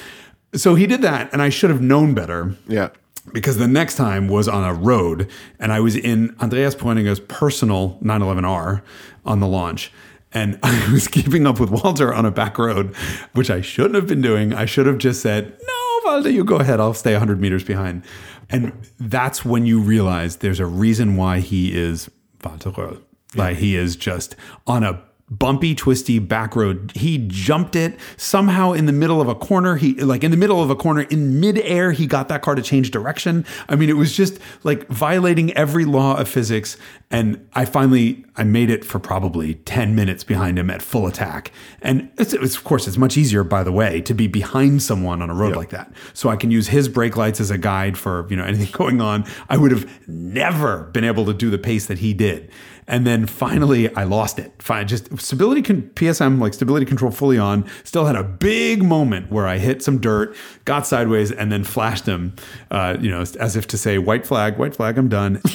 So 0.55 0.75
he 0.75 0.87
did 0.87 1.03
that, 1.03 1.31
and 1.33 1.43
I 1.43 1.51
should 1.51 1.69
have 1.71 1.83
known 1.83 2.15
better 2.15 2.55
Yeah. 2.67 2.89
because 3.35 3.59
the 3.59 3.69
next 3.69 3.97
time 3.97 4.29
was 4.29 4.49
on 4.49 4.65
a 4.65 4.73
road 4.73 5.29
and 5.61 5.71
I 5.75 5.81
was 5.81 5.95
in 5.95 6.35
Andreas 6.41 6.75
Preuninger's 6.75 7.21
personal 7.21 7.99
911R 8.03 8.81
on 9.27 9.41
the 9.41 9.47
launch. 9.47 9.93
And 10.33 10.59
I 10.63 10.91
was 10.91 11.07
keeping 11.07 11.47
up 11.47 11.61
with 11.61 11.69
Walter 11.71 12.15
on 12.15 12.25
a 12.25 12.31
back 12.31 12.57
road, 12.59 12.95
which 13.35 13.51
I 13.51 13.61
shouldn't 13.61 13.95
have 13.97 14.07
been 14.07 14.23
doing. 14.23 14.55
I 14.55 14.65
should 14.65 14.87
have 14.87 14.97
just 14.97 15.21
said, 15.21 15.45
No, 15.67 15.78
Walter, 16.09 16.31
you 16.31 16.43
go 16.43 16.57
ahead. 16.57 16.81
I'll 16.81 16.95
stay 16.95 17.13
100 17.13 17.41
meters 17.41 17.65
behind. 17.65 18.03
And 18.49 18.73
that's 18.99 19.45
when 19.45 19.67
you 19.67 19.81
realize 19.81 20.37
there's 20.37 20.61
a 20.61 20.67
reason 20.67 21.17
why 21.17 21.41
he 21.41 21.77
is 21.77 22.11
Röhrl. 22.41 23.03
Like 23.35 23.59
he 23.59 23.77
is 23.77 23.95
just 23.95 24.35
on 24.67 24.85
a 24.85 25.03
bumpy, 25.31 25.75
twisty 25.75 26.19
back 26.19 26.57
road. 26.57 26.93
He 26.95 27.19
jumped 27.29 27.77
it 27.77 27.99
somehow 28.17 28.73
in 28.73 28.87
the 28.87 28.93
middle 28.93 29.21
of 29.21 29.29
a 29.29 29.35
corner. 29.35 29.77
He 29.77 29.95
like 29.95 30.25
in 30.25 30.31
the 30.31 30.37
middle 30.37 30.63
of 30.63 30.71
a 30.71 30.77
corner 30.77 31.03
in 31.03 31.41
midair. 31.41 31.93
He 31.93 32.07
got 32.07 32.29
that 32.29 32.43
car 32.43 32.55
to 32.55 32.63
change 32.63 32.91
direction. 32.91 33.45
I 33.69 33.77
mean, 33.77 33.89
it 33.89 33.97
was 33.97 34.17
just 34.17 34.39
like 34.65 34.87
violating 34.89 35.53
every 35.53 35.85
law 35.85 36.17
of 36.17 36.29
physics. 36.29 36.77
And 37.11 37.47
I 37.55 37.65
finally 37.65 38.25
I 38.37 38.45
made 38.45 38.71
it 38.71 38.85
for 38.85 38.99
probably 38.99 39.55
ten 39.55 39.95
minutes 39.95 40.25
behind 40.25 40.59
him 40.59 40.71
at 40.71 40.83
full 40.83 41.07
attack. 41.07 41.53
And 41.83 42.11
it's, 42.19 42.33
it's 42.33 42.57
of 42.57 42.65
course 42.65 42.87
it's 42.87 42.99
much 42.99 43.17
easier, 43.17 43.45
by 43.45 43.63
the 43.63 43.73
way, 43.73 44.01
to 44.03 44.15
be 44.15 44.27
behind 44.27 44.83
someone 44.83 45.23
on 45.23 45.31
a 45.31 45.35
road 45.35 45.57
like 45.57 45.71
that. 45.71 45.93
So 46.15 46.29
I 46.29 46.37
can 46.37 46.51
use 46.51 46.69
his 46.69 46.89
brake 46.89 47.17
lights 47.17 47.41
as 47.41 47.51
a 47.51 47.59
guide 47.59 47.99
for 47.99 48.27
you 48.31 48.37
know 48.37 48.45
anything 48.45 48.71
going 48.73 49.01
on. 49.01 49.27
I 49.49 49.57
would 49.57 49.73
have 49.73 50.09
never 50.09 50.85
been 50.85 51.05
able 51.05 51.27
to 51.27 51.35
do 51.35 51.51
the 51.51 51.59
pace 51.59 51.87
that 51.87 51.99
he 51.99 52.15
did. 52.15 52.51
And 52.89 53.07
then 53.07 53.27
finally, 53.27 53.95
I 53.95 54.05
lost 54.05 54.39
it. 54.39 54.51
Just 54.87 55.17
stability 55.21 55.61
PSM, 55.63 56.41
like 56.41 56.55
stability 56.55 56.87
control 56.87 57.11
fully 57.11 57.39
on. 57.39 57.69
Still 57.85 58.07
had 58.07 58.17
a 58.17 58.25
big 58.25 58.83
moment 58.83 59.31
where 59.31 59.47
I 59.47 59.59
hit 59.59 59.83
some 59.83 59.99
dirt, 59.99 60.35
got 60.65 60.87
sideways, 60.87 61.31
and 61.31 61.53
then 61.53 61.65
flashed 61.65 62.07
him, 62.07 62.35
uh, 62.71 62.97
you 62.99 63.11
know, 63.11 63.21
as 63.21 63.57
if 63.57 63.67
to 63.69 63.77
say, 63.77 63.99
"White 63.99 64.27
flag, 64.27 64.57
white 64.57 64.75
flag, 64.75 64.97
I'm 64.97 65.11
done." 65.11 65.43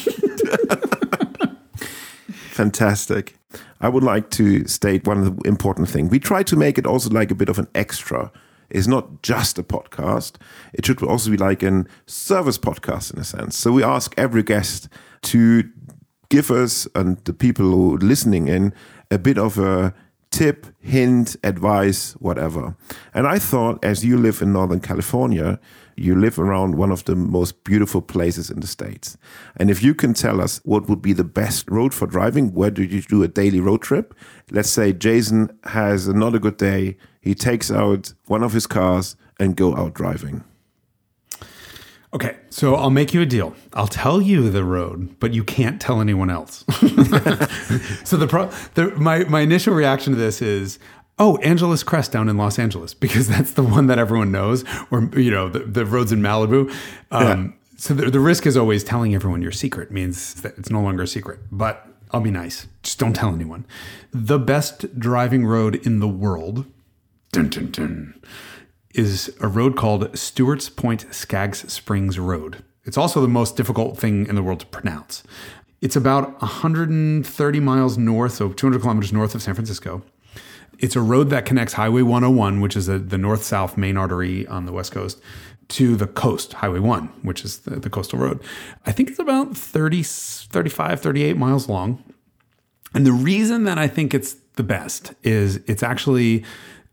Fantastic. 2.52 3.36
I 3.82 3.90
would 3.90 4.04
like 4.04 4.30
to 4.32 4.68
state 4.68 5.08
one 5.08 5.40
important 5.44 5.90
thing. 5.90 6.10
We 6.10 6.20
try 6.20 6.44
to 6.44 6.56
make 6.56 6.78
it 6.78 6.86
also 6.86 7.10
like 7.10 7.32
a 7.32 7.36
bit 7.36 7.50
of 7.50 7.58
an 7.58 7.68
extra. 7.74 8.32
It's 8.70 8.88
not 8.88 9.24
just 9.24 9.58
a 9.58 9.64
podcast. 9.64 10.36
It 10.72 10.86
should 10.86 11.02
also 11.02 11.32
be 11.32 11.38
like 11.38 11.64
a 11.64 11.86
service 12.06 12.60
podcast 12.60 13.12
in 13.14 13.20
a 13.20 13.24
sense. 13.24 13.58
So 13.58 13.72
we 13.72 13.84
ask 13.84 14.14
every 14.18 14.44
guest 14.44 14.88
to 15.24 15.64
give 16.30 16.52
us 16.52 16.88
and 16.96 17.18
the 17.26 17.34
people 17.34 17.66
who 17.66 17.96
are 17.96 18.00
listening 18.00 18.48
in 18.48 18.74
a 19.12 19.18
bit 19.18 19.38
of 19.38 19.58
a 19.58 19.94
tip, 20.32 20.66
hint, 20.80 21.36
advice, 21.44 22.14
whatever. 22.14 22.76
And 23.14 23.28
I 23.28 23.38
thought, 23.38 23.84
as 23.86 24.04
you 24.04 24.18
live 24.18 24.42
in 24.42 24.52
Northern 24.52 24.80
California, 24.80 25.60
you 25.96 26.16
live 26.16 26.40
around 26.40 26.76
one 26.76 26.92
of 26.92 27.06
the 27.06 27.16
most 27.16 27.64
beautiful 27.64 28.02
places 28.02 28.50
in 28.50 28.60
the 28.60 28.66
States. 28.66 29.16
And 29.58 29.70
if 29.70 29.84
you 29.84 29.94
can 29.94 30.16
tell 30.16 30.42
us 30.42 30.60
what 30.64 30.90
would 30.90 31.04
be 31.04 31.14
the 31.14 31.24
best 31.24 31.70
road 31.70 31.94
for 31.94 32.08
driving, 32.08 32.52
where 32.54 32.72
do 32.72 32.84
you 32.84 33.02
do 33.04 33.22
a 33.22 33.28
daily 33.28 33.60
road 33.60 33.84
trip? 33.84 34.16
Let's 34.50 34.72
say 34.72 34.92
Jason 34.92 35.56
has 35.66 36.08
another 36.08 36.40
good 36.40 36.58
day. 36.58 36.98
He 37.22 37.36
takes 37.36 37.70
out 37.70 38.14
one 38.26 38.42
of 38.42 38.54
his 38.54 38.66
cars 38.66 39.16
and 39.40 39.56
go 39.56 39.76
out 39.76 39.94
driving. 39.94 40.44
Okay, 42.14 42.38
so 42.52 42.76
I'll 42.76 42.92
make 42.92 43.14
you 43.14 43.22
a 43.22 43.26
deal. 43.26 43.56
I'll 43.74 43.88
tell 43.88 44.22
you 44.22 44.50
the 44.52 44.64
road, 44.64 45.20
but 45.20 45.34
you 45.34 45.44
can't 45.44 45.82
tell 45.82 46.00
anyone 46.00 46.30
else. 46.30 46.64
so 48.04 48.18
the, 48.18 48.28
pro- 48.30 48.52
the 48.76 48.92
my 48.98 49.24
my 49.24 49.42
initial 49.42 49.74
reaction 49.74 50.14
to 50.14 50.20
this 50.20 50.40
is, 50.42 50.78
oh, 51.18 51.38
Angeles 51.38 51.82
Crest 51.82 52.12
down 52.12 52.30
in 52.30 52.38
Los 52.38 52.60
Angeles, 52.60 52.94
because 52.94 53.28
that's 53.28 53.54
the 53.54 53.64
one 53.64 53.88
that 53.88 53.98
everyone 53.98 54.32
knows, 54.32 54.64
or 54.92 55.10
you 55.18 55.32
know, 55.32 55.50
the, 55.50 55.60
the 55.60 55.86
roads 55.86 56.12
in 56.12 56.22
Malibu. 56.22 56.72
Um, 57.12 57.56
So 57.78 57.94
the, 57.96 58.10
the 58.12 58.20
risk 58.20 58.46
is 58.46 58.56
always 58.56 58.84
telling 58.84 59.14
everyone 59.16 59.42
your 59.42 59.52
secret 59.52 59.92
means 59.92 60.36
that 60.44 60.58
it's 60.58 60.70
no 60.70 60.82
longer 60.82 61.04
a 61.04 61.08
secret. 61.08 61.40
But 61.52 61.86
I'll 62.12 62.22
be 62.22 62.32
nice. 62.32 62.68
Just 62.84 63.00
don't 63.00 63.14
tell 63.14 63.34
anyone. 63.34 63.66
The 64.14 64.38
best 64.40 64.98
driving 65.00 65.46
road 65.46 65.76
in 65.86 66.00
the 66.00 66.08
world. 66.08 66.66
Dun, 67.32 67.50
dun, 67.50 67.72
dun, 67.72 68.14
is 68.94 69.36
a 69.40 69.48
road 69.48 69.76
called 69.76 70.18
Stewart's 70.18 70.70
Point 70.70 71.14
Skaggs 71.14 71.72
Springs 71.72 72.20
Road. 72.20 72.64
It's 72.86 72.98
also 72.98 73.22
the 73.22 73.28
most 73.28 73.56
difficult 73.56 73.98
thing 73.98 74.28
in 74.28 74.36
the 74.36 74.44
world 74.44 74.60
to 74.60 74.66
pronounce. 74.68 75.24
It's 75.82 75.96
about 75.96 76.42
130 76.42 77.60
miles 77.60 77.98
north, 77.98 78.34
so 78.34 78.54
200 78.54 78.82
kilometers 78.82 79.12
north 79.12 79.36
of 79.36 79.42
San 79.42 79.54
Francisco. 79.54 80.04
It's 80.80 80.96
a 80.96 81.02
road 81.02 81.30
that 81.30 81.46
connects 81.46 81.74
Highway 81.74 82.02
101, 82.02 82.62
which 82.62 82.76
is 82.76 82.90
a, 82.90 83.00
the 83.00 83.18
north 83.18 83.44
south 83.44 83.78
main 83.78 83.98
artery 83.98 84.48
on 84.48 84.66
the 84.66 84.72
West 84.72 84.92
Coast, 84.92 85.22
to 85.70 85.96
the 85.96 86.08
coast, 86.08 86.54
Highway 86.54 86.80
1, 86.80 87.08
which 87.22 87.44
is 87.44 87.60
the, 87.60 87.80
the 87.80 87.90
coastal 87.90 88.20
road. 88.20 88.42
I 88.86 88.92
think 88.92 89.10
it's 89.10 89.20
about 89.20 89.56
30, 89.56 90.04
35, 90.04 91.00
38 91.00 91.38
miles 91.38 91.70
long. 91.70 92.04
And 92.94 93.06
the 93.06 93.14
reason 93.14 93.64
that 93.64 93.78
I 93.78 93.88
think 93.88 94.14
it's 94.14 94.36
the 94.56 94.64
best 94.64 95.14
is 95.24 95.58
it's 95.68 95.84
actually 95.84 96.44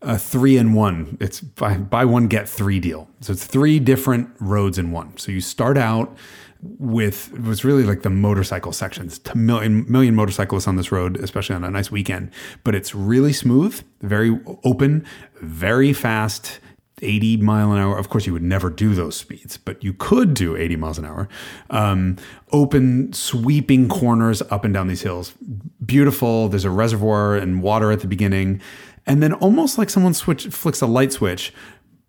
a 0.01 0.17
three 0.17 0.57
in 0.57 0.73
one. 0.73 1.17
It's 1.19 1.41
buy, 1.41 1.77
buy 1.77 2.05
one, 2.05 2.27
get 2.27 2.49
three 2.49 2.79
deal. 2.79 3.07
So 3.21 3.33
it's 3.33 3.45
three 3.45 3.79
different 3.79 4.29
roads 4.39 4.77
in 4.77 4.91
one. 4.91 5.17
So 5.17 5.31
you 5.31 5.41
start 5.41 5.77
out 5.77 6.17
with 6.61 7.33
it 7.33 7.43
was 7.43 7.65
really 7.65 7.83
like 7.83 8.03
the 8.03 8.09
motorcycle 8.09 8.71
sections. 8.71 9.19
To 9.19 9.37
million 9.37 9.89
million 9.91 10.15
motorcyclists 10.15 10.67
on 10.67 10.75
this 10.75 10.91
road, 10.91 11.17
especially 11.17 11.55
on 11.55 11.63
a 11.63 11.71
nice 11.71 11.91
weekend. 11.91 12.31
But 12.63 12.75
it's 12.75 12.93
really 12.93 13.33
smooth, 13.33 13.83
very 14.01 14.39
open, 14.63 15.05
very 15.41 15.93
fast. 15.93 16.59
80 17.03 17.37
mile 17.37 17.71
an 17.71 17.79
hour. 17.79 17.97
Of 17.97 18.09
course, 18.09 18.27
you 18.27 18.33
would 18.33 18.43
never 18.43 18.69
do 18.69 18.93
those 18.93 19.17
speeds, 19.17 19.57
but 19.57 19.83
you 19.83 19.91
could 19.91 20.35
do 20.35 20.55
80 20.55 20.75
miles 20.75 20.99
an 20.99 21.05
hour. 21.05 21.27
Um, 21.71 22.17
open, 22.51 23.11
sweeping 23.11 23.89
corners 23.89 24.43
up 24.51 24.63
and 24.63 24.71
down 24.71 24.87
these 24.87 25.01
hills. 25.01 25.33
Beautiful. 25.83 26.47
There's 26.47 26.63
a 26.63 26.69
reservoir 26.69 27.35
and 27.35 27.63
water 27.63 27.91
at 27.91 28.01
the 28.01 28.07
beginning. 28.07 28.61
And 29.05 29.21
then, 29.21 29.33
almost 29.33 29.77
like 29.77 29.89
someone 29.89 30.13
switch, 30.13 30.47
flicks 30.47 30.81
a 30.81 30.87
light 30.87 31.11
switch, 31.11 31.53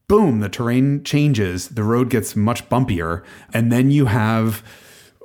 boom, 0.09 0.41
the 0.41 0.49
terrain 0.49 1.03
changes. 1.05 1.69
The 1.69 1.85
road 1.85 2.11
gets 2.11 2.37
much 2.37 2.69
bumpier. 2.69 3.25
And 3.55 3.73
then 3.73 3.91
you 3.91 4.07
have, 4.07 4.63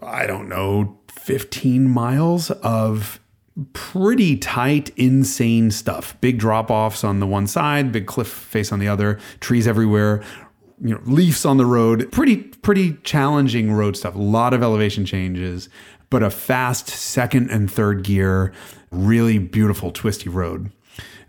I 0.01 0.25
don't 0.25 0.47
know, 0.47 0.99
15 1.09 1.89
miles 1.89 2.51
of 2.51 3.19
pretty 3.73 4.37
tight, 4.37 4.91
insane 4.95 5.71
stuff. 5.71 6.19
Big 6.21 6.39
drop 6.39 6.69
offs 6.69 7.03
on 7.03 7.19
the 7.19 7.27
one 7.27 7.47
side, 7.47 7.91
big 7.91 8.05
cliff 8.07 8.27
face 8.27 8.71
on 8.71 8.79
the 8.79 8.87
other, 8.87 9.19
trees 9.39 9.67
everywhere, 9.67 10.23
you 10.81 10.93
know, 10.93 11.01
leaves 11.05 11.43
on 11.43 11.57
the 11.57 11.65
road. 11.65 12.09
Pretty, 12.11 12.37
pretty 12.37 12.93
challenging 13.03 13.73
road 13.73 13.97
stuff. 13.97 14.15
A 14.15 14.19
lot 14.19 14.53
of 14.53 14.61
elevation 14.61 15.05
changes, 15.05 15.69
but 16.09 16.23
a 16.23 16.29
fast 16.29 16.87
second 16.87 17.49
and 17.49 17.69
third 17.69 18.03
gear, 18.03 18.53
really 18.91 19.37
beautiful, 19.39 19.91
twisty 19.91 20.29
road. 20.29 20.71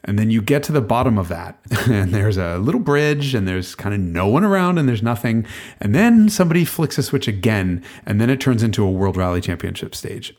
And 0.04 0.18
then 0.18 0.30
you 0.30 0.40
get 0.40 0.62
to 0.64 0.72
the 0.72 0.80
bottom 0.80 1.18
of 1.18 1.28
that, 1.28 1.58
and 1.88 2.14
there's 2.14 2.37
a 2.37 2.58
little 2.58 2.80
bridge, 2.80 3.34
and 3.34 3.46
there's 3.46 3.74
kind 3.74 3.94
of 3.94 4.00
no 4.00 4.26
one 4.26 4.44
around, 4.44 4.78
and 4.78 4.88
there's 4.88 5.02
nothing. 5.02 5.44
And 5.80 5.94
then 5.94 6.28
somebody 6.28 6.64
flicks 6.64 6.98
a 6.98 7.02
switch 7.02 7.28
again, 7.28 7.82
and 8.06 8.20
then 8.20 8.30
it 8.30 8.40
turns 8.40 8.62
into 8.62 8.84
a 8.84 8.90
World 8.90 9.16
Rally 9.16 9.40
Championship 9.40 9.94
stage 9.94 10.34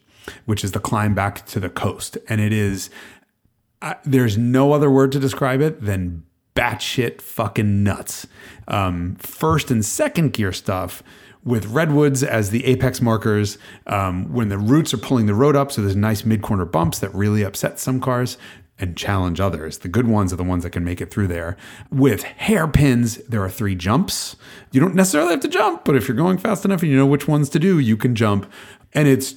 which 0.46 0.64
is 0.64 0.72
the 0.72 0.80
climb 0.80 1.14
back 1.14 1.46
to 1.48 1.60
the 1.60 1.70
coast. 1.70 2.18
And 2.28 2.42
it 2.42 2.54
is, 2.54 2.90
there's 4.04 4.38
no 4.38 4.74
other 4.74 4.90
word 4.90 5.12
to 5.14 5.20
describe 5.20 5.62
it 5.62 5.82
than 5.82 6.24
batshit 6.56 7.22
fucking 7.22 7.84
nuts. 7.84 8.28
Um, 8.68 9.16
first 9.16 9.72
and 9.72 9.84
second 9.84 10.34
gear 10.34 10.52
stuff 10.52 11.04
with 11.44 11.66
redwoods 11.68 12.22
as 12.22 12.50
the 12.50 12.66
apex 12.66 13.02
markers 13.02 13.58
um, 13.88 14.32
when 14.34 14.50
the 14.50 14.58
roots 14.58 14.94
are 14.94 14.98
pulling 14.98 15.26
the 15.26 15.34
road 15.34 15.56
up. 15.56 15.72
So 15.72 15.82
there's 15.82 15.96
nice 15.96 16.26
mid 16.26 16.42
corner 16.42 16.66
bumps 16.66 17.00
that 17.00 17.14
really 17.16 17.44
upset 17.44 17.80
some 17.80 18.02
cars 18.02 18.38
and 18.80 18.96
challenge 18.96 19.40
others. 19.40 19.80
The 19.80 19.88
good 19.88 20.08
ones 20.08 20.32
are 20.32 20.38
the 20.38 20.44
ones 20.44 20.64
that 20.64 20.72
can 20.72 20.84
make 20.84 21.02
it 21.02 21.12
through 21.12 21.28
there. 21.28 21.58
With 21.92 22.24
hairpins, 22.24 23.18
there 23.28 23.44
are 23.44 23.50
three 23.50 23.76
jumps. 23.76 24.36
You 24.72 24.80
don't 24.80 24.96
necessarily 24.96 25.32
have 25.32 25.42
to 25.42 25.48
jump, 25.48 25.86
but 25.86 25.96
if 25.96 26.08
you're 26.08 26.18
going 26.18 26.38
fast 26.38 26.66
enough 26.66 26.82
and 26.82 26.92
you 26.92 26.98
know 26.98 27.06
which 27.06 27.28
ones 27.28 27.50
to 27.50 27.60
do, 27.60 27.80
you 27.80 27.98
can 27.98 28.16
jump. 28.16 28.52
And 28.94 29.08
it's 29.08 29.36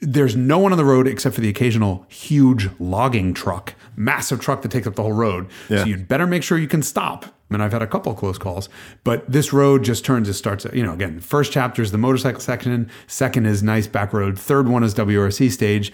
there's 0.00 0.34
no 0.34 0.58
one 0.58 0.72
on 0.72 0.78
the 0.78 0.84
road 0.84 1.06
except 1.06 1.34
for 1.34 1.40
the 1.40 1.48
occasional 1.48 2.06
huge 2.08 2.68
logging 2.78 3.34
truck, 3.34 3.74
massive 3.96 4.40
truck 4.40 4.62
that 4.62 4.70
takes 4.70 4.86
up 4.86 4.94
the 4.94 5.02
whole 5.02 5.12
road. 5.12 5.48
Yeah. 5.68 5.82
So 5.82 5.88
you'd 5.88 6.08
better 6.08 6.26
make 6.26 6.42
sure 6.42 6.58
you 6.58 6.68
can 6.68 6.82
stop. 6.82 7.26
And 7.52 7.62
I've 7.62 7.72
had 7.72 7.82
a 7.82 7.86
couple 7.86 8.14
close 8.14 8.38
calls, 8.38 8.68
but 9.02 9.28
this 9.30 9.52
road 9.52 9.82
just 9.82 10.04
turns, 10.04 10.28
it 10.28 10.34
starts, 10.34 10.64
you 10.72 10.84
know, 10.84 10.92
again, 10.92 11.18
first 11.18 11.50
chapter 11.50 11.82
is 11.82 11.90
the 11.90 11.98
motorcycle 11.98 12.40
section, 12.40 12.88
second 13.08 13.46
is 13.46 13.60
nice 13.60 13.88
back 13.88 14.12
road, 14.12 14.38
third 14.38 14.68
one 14.68 14.84
is 14.84 14.94
WRC 14.94 15.50
stage. 15.50 15.92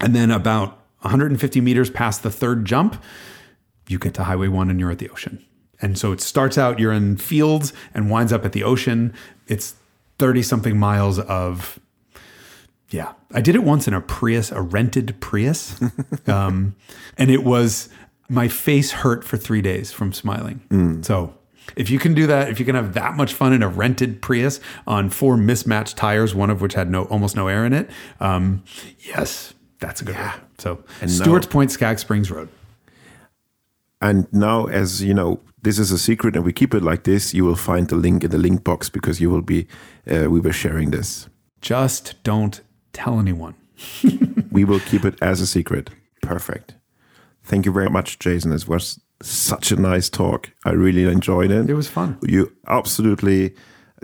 And 0.00 0.16
then 0.16 0.30
about 0.30 0.81
150 1.02 1.60
meters 1.60 1.90
past 1.90 2.22
the 2.22 2.30
third 2.30 2.64
jump, 2.64 3.02
you 3.88 3.98
get 3.98 4.14
to 4.14 4.24
Highway 4.24 4.48
1 4.48 4.70
and 4.70 4.80
you're 4.80 4.90
at 4.90 4.98
the 4.98 5.08
ocean. 5.10 5.44
And 5.80 5.98
so 5.98 6.12
it 6.12 6.20
starts 6.20 6.56
out, 6.56 6.78
you're 6.78 6.92
in 6.92 7.16
fields 7.16 7.72
and 7.92 8.10
winds 8.10 8.32
up 8.32 8.44
at 8.44 8.52
the 8.52 8.62
ocean. 8.62 9.12
It's 9.48 9.74
30 10.18 10.42
something 10.42 10.78
miles 10.78 11.18
of 11.18 11.80
yeah, 12.90 13.14
I 13.32 13.40
did 13.40 13.54
it 13.54 13.64
once 13.64 13.88
in 13.88 13.94
a 13.94 14.02
Prius, 14.02 14.52
a 14.52 14.60
rented 14.60 15.18
Prius, 15.18 15.80
um, 16.26 16.76
and 17.16 17.30
it 17.30 17.42
was 17.42 17.88
my 18.28 18.48
face 18.48 18.92
hurt 18.92 19.24
for 19.24 19.38
three 19.38 19.62
days 19.62 19.92
from 19.92 20.12
smiling. 20.12 20.60
So 21.02 21.34
if 21.76 21.90
you 21.90 21.98
can 21.98 22.12
do 22.12 22.26
that, 22.26 22.50
if 22.50 22.60
you 22.60 22.66
can 22.66 22.74
have 22.74 22.92
that 22.94 23.16
much 23.16 23.32
fun 23.32 23.52
in 23.52 23.62
a 23.62 23.68
rented 23.68 24.20
Prius 24.20 24.60
on 24.86 25.10
four 25.10 25.36
mismatched 25.36 25.96
tires, 25.96 26.34
one 26.34 26.50
of 26.50 26.60
which 26.60 26.74
had 26.74 26.90
no 26.90 27.04
almost 27.04 27.34
no 27.34 27.48
air 27.48 27.64
in 27.64 27.72
it, 27.72 27.90
um, 28.20 28.62
yes, 28.98 29.54
that's 29.80 30.02
a 30.02 30.04
good 30.04 30.16
one. 30.16 30.24
So 30.62 30.78
And 31.00 31.10
Stewart's 31.10 31.46
now- 31.48 31.52
Point, 31.52 31.70
Skaggs 31.72 32.00
Springs 32.02 32.30
Road. 32.30 32.48
And 34.00 34.26
now, 34.32 34.66
as 34.66 35.02
you 35.02 35.14
know, 35.14 35.40
this 35.62 35.78
is 35.78 35.92
a 35.92 35.98
secret, 35.98 36.34
and 36.36 36.44
we 36.44 36.52
keep 36.52 36.74
it 36.74 36.82
like 36.82 37.02
this. 37.04 37.34
You 37.34 37.44
will 37.44 37.56
find 37.56 37.88
the 37.88 37.94
link 37.96 38.24
in 38.24 38.30
the 38.30 38.38
link 38.38 38.64
box 38.64 38.90
because 38.90 39.20
you 39.20 39.30
will 39.30 39.42
be. 39.42 39.66
Uh, 40.10 40.28
we 40.30 40.40
were 40.40 40.52
sharing 40.52 40.90
this. 40.90 41.28
Just 41.60 42.14
don't 42.24 42.60
tell 42.92 43.18
anyone. 43.18 43.54
We 44.52 44.64
will 44.64 44.80
keep 44.80 45.04
it 45.06 45.14
as 45.22 45.40
a 45.40 45.46
secret. 45.46 45.88
Perfect. 46.20 46.74
Thank 47.42 47.64
you 47.64 47.72
very 47.72 47.88
much, 47.88 48.18
Jason. 48.18 48.50
This 48.50 48.68
was 48.68 49.00
such 49.22 49.72
a 49.72 49.76
nice 49.76 50.10
talk. 50.10 50.50
I 50.66 50.72
really 50.72 51.04
enjoyed 51.10 51.50
it. 51.50 51.70
It 51.70 51.74
was 51.74 51.88
fun. 51.88 52.18
You 52.22 52.52
absolutely 52.68 53.54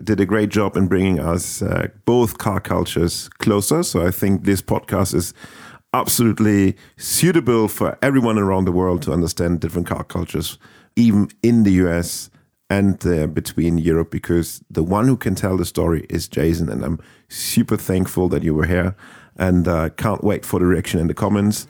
did 0.03 0.21
a 0.21 0.25
great 0.27 0.49
job 0.49 0.75
in 0.77 0.87
bringing 0.89 1.21
us 1.21 1.61
uh, 1.61 1.89
both 2.07 2.39
car 2.39 2.61
cultures 2.61 3.29
closer. 3.41 3.83
So 3.83 4.07
I 4.07 4.11
think 4.11 4.45
this 4.45 4.63
podcast 4.63 5.15
is 5.15 5.35
absolutely 5.93 6.77
suitable 6.97 7.69
for 7.69 7.99
everyone 8.03 8.39
around 8.39 8.65
the 8.67 8.73
world 8.73 9.03
to 9.03 9.13
understand 9.13 9.61
different 9.61 9.87
car 9.87 10.05
cultures, 10.05 10.59
even 10.97 11.29
in 11.43 11.63
the 11.65 11.73
US 11.85 12.31
and 12.71 13.05
uh, 13.07 13.27
between 13.27 13.79
Europe, 13.79 14.11
because 14.11 14.63
the 14.71 14.83
one 14.83 15.07
who 15.09 15.17
can 15.17 15.35
tell 15.35 15.57
the 15.57 15.65
story 15.65 16.07
is 16.11 16.29
Jason. 16.29 16.69
And 16.69 16.85
I'm 16.85 16.99
super 17.29 17.77
thankful 17.77 18.29
that 18.29 18.43
you 18.43 18.55
were 18.55 18.67
here 18.67 18.95
and 19.37 19.67
uh, 19.67 19.89
can't 19.91 20.23
wait 20.23 20.45
for 20.45 20.59
the 20.61 20.67
reaction 20.67 21.01
in 21.01 21.07
the 21.07 21.15
comments. 21.15 21.67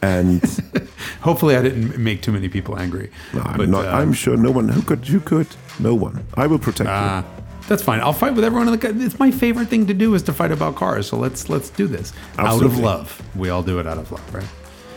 And 0.00 0.42
Hopefully, 1.20 1.54
I 1.54 1.62
didn't 1.62 1.96
make 1.96 2.22
too 2.22 2.32
many 2.32 2.48
people 2.48 2.76
angry. 2.76 3.08
No, 3.32 3.42
I'm, 3.42 3.56
But, 3.56 3.68
not, 3.68 3.84
uh, 3.86 3.90
I'm 3.92 4.12
sure 4.12 4.36
no 4.36 4.50
one 4.50 4.68
who 4.68 4.82
could. 4.82 5.08
You 5.08 5.20
could. 5.20 5.46
No 5.78 5.94
one. 5.94 6.26
I 6.34 6.48
will 6.48 6.58
protect 6.58 6.90
Ah, 6.90 7.24
that's 7.68 7.82
fine. 7.82 8.00
I'll 8.00 8.12
fight 8.12 8.34
with 8.34 8.44
everyone 8.44 8.68
in 8.68 8.78
the. 8.78 9.04
It's 9.04 9.18
my 9.18 9.30
favorite 9.30 9.68
thing 9.68 9.86
to 9.86 9.94
do 9.94 10.14
is 10.14 10.22
to 10.24 10.32
fight 10.32 10.52
about 10.52 10.76
cars. 10.76 11.06
So 11.06 11.16
let's 11.16 11.48
let's 11.48 11.70
do 11.70 11.86
this 11.86 12.12
out 12.38 12.62
of 12.62 12.78
love. 12.78 13.20
We 13.36 13.50
all 13.50 13.62
do 13.62 13.78
it 13.78 13.86
out 13.86 13.98
of 13.98 14.10
love, 14.10 14.34
right? 14.34 14.48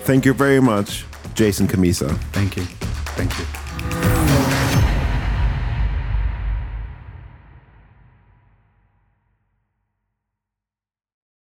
Thank 0.03 0.25
you 0.25 0.33
very 0.33 0.59
much, 0.59 1.05
Jason 1.33 1.67
Cammisa. 1.67 2.15
Thank 2.31 2.57
you. 2.57 2.63
Thank 3.15 3.37
you. 3.39 4.44